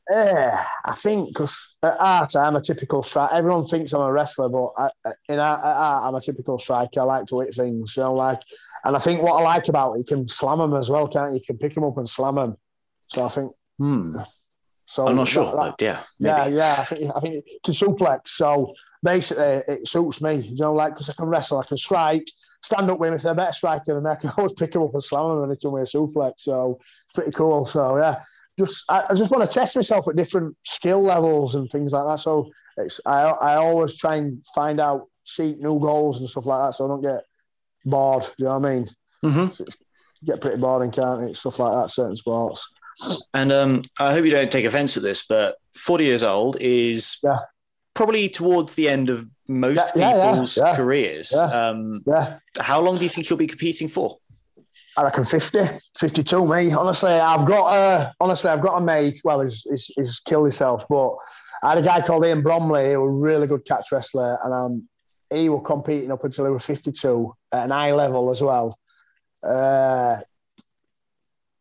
[0.10, 3.34] Yeah, I think because at art I'm a typical striker.
[3.34, 4.90] Everyone thinks I'm a wrestler, but I,
[5.28, 7.02] in art, at art I'm a typical striker.
[7.02, 8.42] I like to hit things, you know, like.
[8.86, 11.32] And I think what I like about it, you can slam them as well, can't
[11.32, 11.40] you?
[11.40, 12.58] You can pick them up and slam them.
[13.08, 13.52] So I think.
[13.78, 14.18] Hmm.
[14.86, 15.54] So I'm not sure.
[15.54, 16.04] That, yeah.
[16.20, 16.30] Maybe.
[16.30, 16.76] Yeah, yeah.
[16.80, 18.30] I think I think it can suplex.
[18.30, 18.74] So
[19.04, 20.36] basically, it suits me.
[20.36, 22.28] You know, like because I can wrestle, I can strike,
[22.64, 24.12] stand up with them if they're a better striker than me.
[24.12, 26.34] I can always pick them up and slam them and hit them with a suplex.
[26.38, 27.66] So it's pretty cool.
[27.66, 28.22] So yeah,
[28.58, 32.06] just I, I, just want to test myself at different skill levels and things like
[32.06, 32.20] that.
[32.20, 36.68] So it's I I always try and find out seek new goals and stuff like
[36.68, 37.24] that, so I don't get
[37.86, 38.24] bored.
[38.24, 38.89] Do you know what I mean?
[39.26, 39.64] Mm-hmm.
[40.26, 41.38] Get pretty boring, can't it?
[41.38, 42.68] Stuff like that, certain sports.
[43.34, 47.20] And um, I hope you don't take offence at this, but forty years old is
[47.24, 47.38] yeah.
[47.98, 51.34] Probably towards the end of most yeah, people's yeah, careers.
[51.34, 52.38] Um, yeah.
[52.60, 54.20] How long do you think you'll be competing for?
[54.95, 55.60] I reckon 50,
[55.98, 56.72] 52, me.
[56.74, 60.86] Honestly, I've got a, honestly, I've got a mate, well, he's, he's, he's killed himself,
[60.88, 61.16] but
[61.64, 64.54] I had a guy called Ian Bromley, who was a really good catch wrestler, and
[64.54, 64.89] um,
[65.32, 68.78] he was competing up until he was 52 at an high level as well.
[69.43, 70.18] Uh,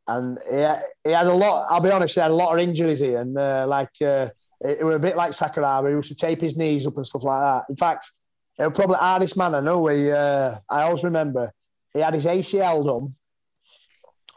[0.06, 0.64] and he,
[1.04, 3.36] he had a lot, I'll be honest, he had a lot of injuries here, and
[3.38, 4.28] uh, like, uh,
[4.66, 5.88] it, it was a bit like Sakuraba.
[5.88, 7.64] He used to tape his knees up and stuff like that.
[7.70, 8.10] In fact,
[8.58, 9.86] it was probably the hardest man I know.
[9.86, 11.52] He, uh, I always remember
[11.92, 13.14] he had his ACL done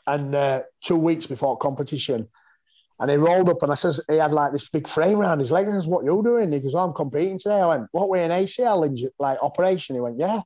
[0.07, 2.27] and uh, two weeks before competition.
[2.99, 5.51] And he rolled up and I says, he had like this big frame around his
[5.51, 5.65] leg.
[5.65, 6.51] And I says, what you doing?
[6.51, 7.61] He goes, oh, I'm competing today.
[7.61, 9.95] I went, what way an ACL injury, like operation?
[9.95, 10.41] He went, yeah.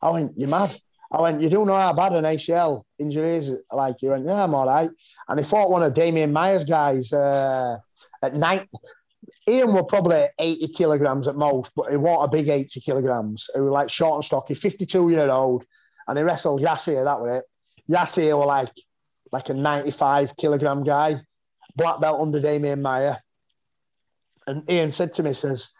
[0.00, 0.76] I went, you're mad.
[1.10, 3.52] I went, you don't know how bad an ACL injury is.
[3.72, 4.90] Like, he went, yeah, I'm all right.
[5.28, 7.78] And he fought one of Damien Myers' guys uh,
[8.22, 8.68] at night.
[9.48, 13.48] Ian were probably 80 kilograms at most, but he wasn't a big 80 kilograms.
[13.54, 15.64] He was like short and stocky, 52 year old.
[16.08, 17.44] And he wrestled Yassir, that was it.
[17.92, 18.72] Yassir were like
[19.32, 21.20] like a 95 kilogram guy,
[21.74, 23.18] black belt under Damien Meyer.
[24.46, 25.70] And Ian said to me, says,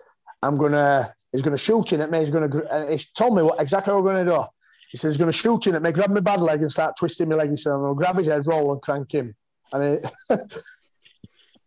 [0.42, 2.20] I'm to, he's to shoot in at me.
[2.20, 4.44] He's going to, uh, he's told me what exactly what we're to do.
[4.90, 7.28] He says, he's to shoot in at me, grab my bad leg and start twisting
[7.28, 7.50] my leg.
[7.50, 9.34] He said, I'm to grab his head, roll and crank him.
[9.72, 10.34] And he,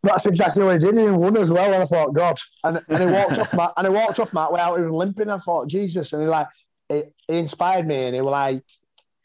[0.04, 0.97] that's exactly what he did.
[0.97, 1.74] He won as well.
[1.74, 2.38] And I thought, God.
[2.64, 5.30] And, and he walked off my, and he walked off my without even limping.
[5.30, 6.14] I thought, Jesus.
[6.14, 6.47] And he like,
[6.89, 8.64] it, he inspired me and he was like,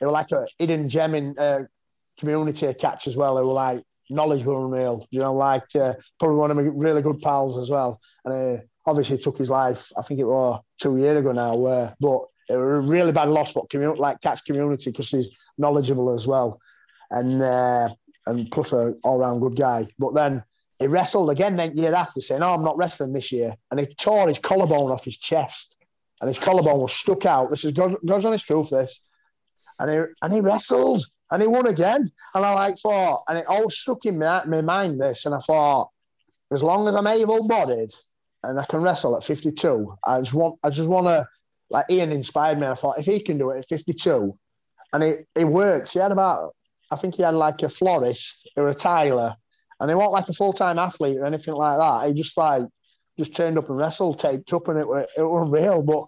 [0.00, 1.62] it was like a hidden gem in uh,
[2.18, 5.06] community catch as well who were like knowledge were unreal.
[5.10, 8.00] You know, like uh, probably one of my really good pals as well.
[8.24, 9.90] And uh, obviously took his life.
[9.96, 11.64] I think it was two years ago now.
[11.64, 15.30] Uh, but it was a really bad loss, but community like catch community because he's
[15.56, 16.60] knowledgeable as well,
[17.10, 17.88] and uh,
[18.26, 19.86] and plus a all round good guy.
[19.98, 20.44] But then
[20.78, 23.86] he wrestled again that year after, saying, "Oh, I'm not wrestling this year," and he
[23.86, 25.76] tore his collarbone off his chest,
[26.20, 27.50] and his collarbone was stuck out.
[27.50, 28.70] This is goes on his truth.
[28.70, 29.00] This,
[29.78, 32.10] and he and he wrestled and he won again.
[32.34, 35.38] And I like thought, and it all stuck in my, my mind this, and I
[35.38, 35.90] thought,
[36.52, 37.90] as long as I'm able-bodied
[38.42, 41.26] and I can wrestle at 52, I just want, I just want to,
[41.70, 42.66] like Ian inspired me.
[42.66, 44.38] I thought if he can do it at 52,
[44.92, 45.92] and it, it works.
[45.92, 46.54] He had about,
[46.90, 49.36] I think he had like a florist or a tiler,
[49.80, 52.08] and he wasn't like a full-time athlete or anything like that.
[52.08, 52.62] He just like
[53.18, 56.06] just turned up and wrestled, taped up, and it were it was real, but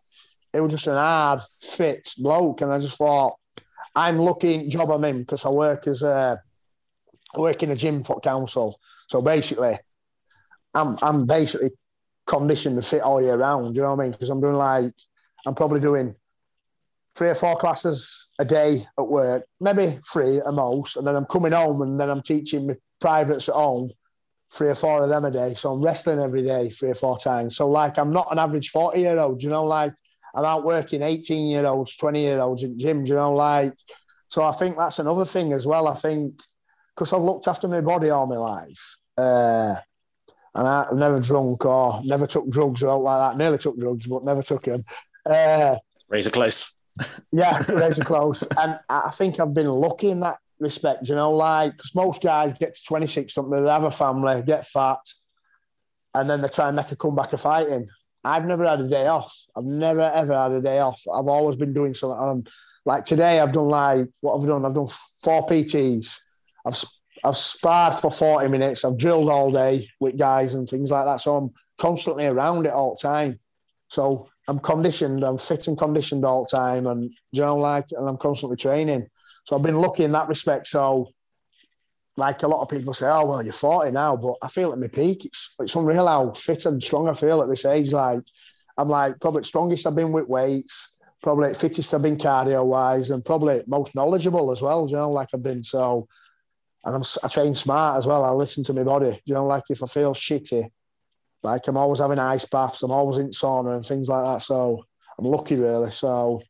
[0.52, 3.36] it was just an hard fit bloke, and I just thought
[3.94, 6.40] I'm looking job I'm in because I work as a
[7.34, 8.80] I work in a gym for council.
[9.08, 9.78] So basically,
[10.74, 11.70] I'm I'm basically
[12.26, 13.74] conditioned to fit all year round.
[13.74, 14.12] Do you know what I mean?
[14.12, 14.92] Because I'm doing like
[15.46, 16.14] I'm probably doing
[17.14, 21.24] three or four classes a day at work, maybe three at most, and then I'm
[21.24, 23.90] coming home and then I'm teaching privates at home
[24.52, 25.54] three or four of them a day.
[25.54, 27.56] So I'm wrestling every day, three or four times.
[27.56, 29.92] So like I'm not an average 40 year old, you know, like
[30.34, 33.74] I'm out working 18 year olds, 20 year olds in gyms, you know, like
[34.28, 35.88] so I think that's another thing as well.
[35.88, 36.40] I think
[36.94, 38.96] because I've looked after my body all my life.
[39.16, 39.76] Uh,
[40.54, 43.38] and I've never drunk or never took drugs or like that.
[43.38, 44.84] Nearly took drugs, but never took them.
[45.24, 45.76] Uh,
[46.08, 46.74] razor close.
[47.32, 48.42] yeah, razor close.
[48.58, 52.56] And I think I've been lucky in that respect, you know, like, because most guys
[52.58, 54.98] get to 26 something, they have a family, get fat,
[56.14, 57.88] and then they try and make a comeback of fighting.
[58.24, 59.36] I've never had a day off.
[59.56, 61.00] I've never, ever had a day off.
[61.12, 62.18] I've always been doing something.
[62.18, 62.44] Um,
[62.84, 64.64] like today, I've done like, what have I done?
[64.64, 64.88] I've done
[65.22, 66.18] four PTs.
[66.66, 66.82] I've
[67.24, 68.84] I've sparred for 40 minutes.
[68.84, 71.20] I've drilled all day with guys and things like that.
[71.20, 73.40] So I'm constantly around it all the time.
[73.88, 76.86] So I'm conditioned, I'm fit and conditioned all the time.
[76.86, 79.08] And you know, like, and I'm constantly training.
[79.46, 80.66] So I've been lucky in that respect.
[80.66, 81.08] So,
[82.16, 84.78] like a lot of people say, oh, well, you're 40 now, but I feel at
[84.78, 85.24] my peak.
[85.24, 87.92] It's, it's unreal how fit and strong I feel at this age.
[87.92, 88.22] Like,
[88.76, 93.24] I'm like probably strongest I've been with weights, probably fittest I've been cardio wise, and
[93.24, 95.62] probably most knowledgeable as well, you know, like I've been.
[95.62, 96.08] So,
[96.84, 98.24] and I'm, I train smart as well.
[98.24, 99.20] I listen to my body.
[99.26, 100.68] You know, like if I feel shitty,
[101.44, 104.42] like I'm always having ice baths, I'm always in sauna and things like that.
[104.42, 104.84] So
[105.18, 105.92] I'm lucky, really.
[105.92, 106.42] So,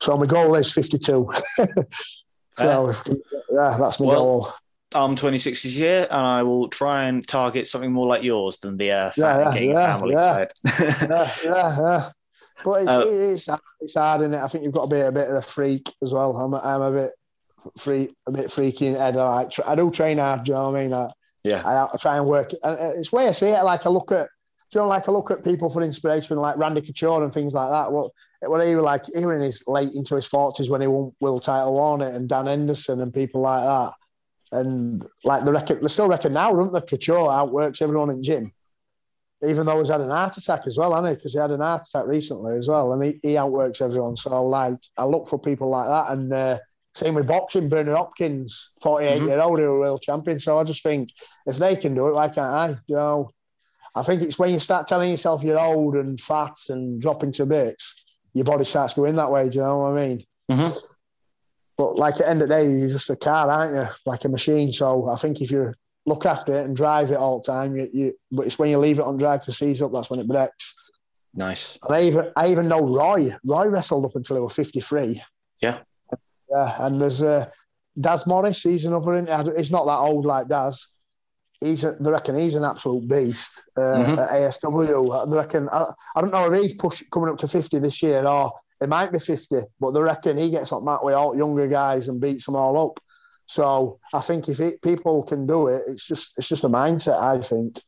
[0.00, 1.30] so my goal is 52.
[2.56, 2.92] so
[3.50, 4.52] yeah, that's my well, goal.
[4.94, 8.76] I'm 26 this year, and I will try and target something more like yours than
[8.76, 10.24] the uh, yeah, yeah, yeah, family yeah.
[10.24, 10.52] side.
[11.10, 12.10] yeah, yeah, yeah.
[12.64, 13.48] But it's, uh, it's,
[13.80, 14.40] it's hard, in it?
[14.40, 16.36] I think you've got to be a bit of a freak as well.
[16.36, 17.10] I'm, I'm a bit
[17.76, 19.16] free, a bit freaky in head.
[19.16, 20.44] I, I do train hard.
[20.44, 20.92] Do you know what I mean?
[20.94, 21.10] I,
[21.42, 21.62] yeah.
[21.62, 22.52] I, I try and work.
[22.62, 23.62] And it's way I see it.
[23.64, 24.28] Like I look at,
[24.74, 27.70] you know, like I look at people for inspiration, like Randy Couture and things like
[27.70, 27.92] that.
[27.92, 28.12] What,
[28.42, 31.12] when he was like, he was in his late into his forties when he won
[31.20, 33.92] World Title on it, and Dan Henderson and people like that.
[34.58, 36.80] And like the record, they still reckon now, don't they?
[36.80, 38.52] Couture outworks everyone in gym,
[39.46, 41.14] even though he's had an heart attack as well, hasn't he?
[41.16, 44.16] Because he had an heart attack recently as well, and he, he outworks everyone.
[44.16, 46.32] So like, I look for people like that, and.
[46.32, 46.58] Uh,
[46.94, 49.26] same with boxing, Bernard Hopkins, 48 mm-hmm.
[49.26, 50.38] year old, who a world champion.
[50.38, 51.10] So I just think
[51.44, 52.68] if they can do it, why can't I?
[52.86, 53.30] You know,
[53.94, 57.46] I think it's when you start telling yourself you're old and fat and dropping to
[57.46, 59.48] bits, your body starts going that way.
[59.48, 60.26] Do you know what I mean?
[60.50, 60.78] Mm-hmm.
[61.76, 63.86] But like at the end of the day, you're just a car, aren't you?
[64.06, 64.72] Like a machine.
[64.72, 65.74] So I think if you
[66.06, 68.78] look after it and drive it all the time, you, you but it's when you
[68.78, 70.74] leave it on drive to seize up, that's when it breaks.
[71.34, 71.78] Nice.
[71.82, 73.34] And I even I even know Roy.
[73.44, 75.22] Roy wrestled up until he was 53.
[75.60, 75.78] Yeah.
[76.50, 77.50] Yeah, and there's uh,
[77.98, 78.62] Daz Morris.
[78.62, 79.14] He's another.
[79.14, 80.88] In, he's not that old like Daz.
[81.64, 84.18] He's, a, they reckon he's an absolute beast uh, mm-hmm.
[84.18, 85.30] at ASW.
[85.30, 88.26] They reckon I, I don't know if he's push, coming up to fifty this year
[88.26, 91.66] or it might be fifty, but they reckon he gets on that with all younger
[91.66, 93.00] guys and beats them all up.
[93.46, 97.20] So I think if it, people can do it, it's just it's just a mindset.
[97.20, 97.80] I think.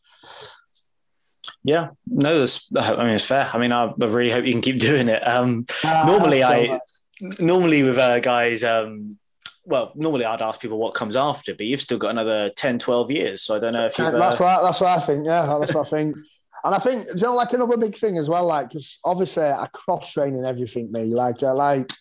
[1.65, 2.71] Yeah, no, that's.
[2.77, 3.49] I mean, it's fair.
[3.53, 5.27] I mean, I, I really hope you can keep doing it.
[5.27, 6.79] Um, uh, normally, I
[7.21, 9.19] normally with uh, guys, um,
[9.67, 13.11] well, normally I'd ask people what comes after, but you've still got another 10, 12
[13.11, 13.43] years.
[13.43, 14.13] So I don't know if you've.
[14.13, 14.45] That's, uh...
[14.45, 15.27] what, that's what I think.
[15.27, 16.17] Yeah, that's what I think.
[16.65, 19.69] And I think, you know, like another big thing as well, like, because obviously I
[19.73, 21.05] cross train and everything, me.
[21.05, 21.93] Like, I like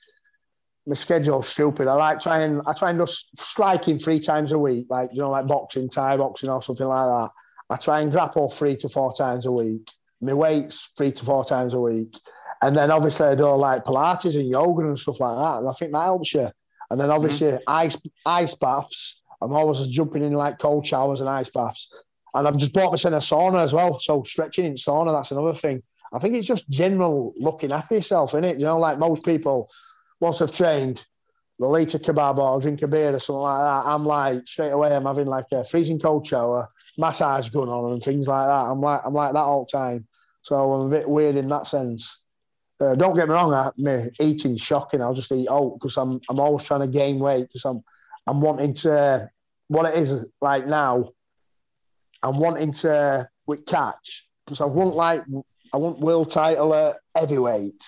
[0.88, 1.88] my schedule's stupid.
[1.88, 5.32] I like trying, I try and just striking three times a week, like, you know,
[5.32, 7.32] like boxing, Thai boxing or something like that.
[7.70, 9.92] I try and grapple three to four times a week.
[10.22, 12.16] My weights three to four times a week.
[12.62, 15.60] And then obviously I do like Pilates and yoga and stuff like that.
[15.60, 16.50] And I think that helps you.
[16.90, 17.64] And then obviously mm-hmm.
[17.68, 19.22] ice ice baths.
[19.42, 21.90] I'm always jumping in like cold showers and ice baths.
[22.34, 24.00] And I've just bought myself a sauna as well.
[24.00, 25.84] So stretching in sauna, that's another thing.
[26.14, 28.60] I think it's just general looking after yourself, in it.
[28.60, 29.70] You know, like most people,
[30.20, 31.06] once I've trained,
[31.60, 33.90] they'll eat a kebab or drink a beer or something like that.
[33.90, 38.04] I'm like straight away, I'm having like a freezing cold shower, massage gun on and
[38.04, 38.70] things like that.
[38.70, 40.08] I'm like I'm like that all the time.
[40.42, 42.25] So I'm a bit weird in that sense.
[42.80, 45.02] Uh, don't get me wrong, I, me eating's shocking.
[45.02, 47.84] I'll just eat out because I'm I'm always trying to gain weight because I'm
[48.28, 49.30] I'm wanting to
[49.68, 51.12] what it is like now.
[52.22, 55.24] I'm wanting to with catch because I want like
[55.74, 57.82] I want world title at heavyweight.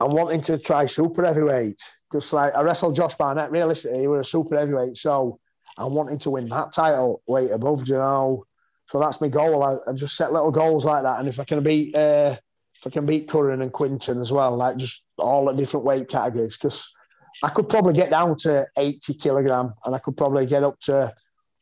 [0.00, 1.80] I'm wanting to try super heavyweight
[2.10, 3.50] because like I wrestled Josh Barnett.
[3.50, 5.40] Realistically, he was a super heavyweight, so
[5.78, 7.88] I'm wanting to win that title weight above.
[7.88, 8.44] You know,
[8.86, 9.62] so that's my goal.
[9.62, 11.96] I, I just set little goals like that, and if I can beat.
[11.96, 12.36] Uh,
[12.78, 16.08] if I can beat Curran and Quinton as well, like just all at different weight
[16.08, 16.90] categories, because
[17.42, 21.12] I could probably get down to 80 kilogram and I could probably get up to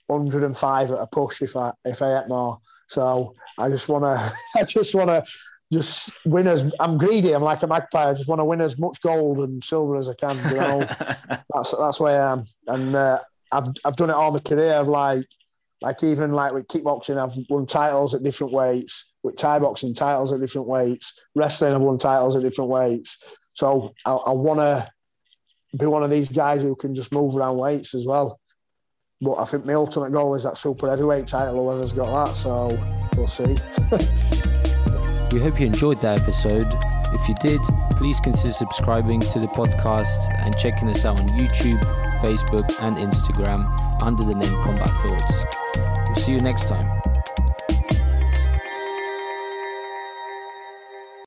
[0.08, 2.58] 105 at a push if I if I ate more.
[2.88, 5.24] So I just want to, I just want to
[5.72, 7.32] just win as I'm greedy.
[7.32, 8.10] I'm like a magpie.
[8.10, 10.36] I just want to win as much gold and silver as I can.
[10.50, 10.78] You know,
[11.54, 12.44] that's that's where I am.
[12.66, 13.20] And uh,
[13.52, 14.74] I've I've done it all my career.
[14.74, 15.26] I've like
[15.82, 19.12] Like even like with kickboxing, I've won titles at different weights.
[19.26, 21.20] With Thai boxing, titles at different weights.
[21.34, 23.18] Wrestling, I've won titles at different weights.
[23.54, 24.88] So I, I want to
[25.76, 28.38] be one of these guys who can just move around weights as well.
[29.20, 31.54] But I think my ultimate goal is that super heavyweight title.
[31.54, 32.68] Whoever's got that, so
[33.16, 33.56] we'll see.
[35.34, 36.68] we hope you enjoyed that episode.
[37.12, 37.60] If you did,
[37.96, 41.82] please consider subscribing to the podcast and checking us out on YouTube,
[42.20, 45.44] Facebook, and Instagram under the name Combat Thoughts.
[46.06, 47.15] We'll see you next time.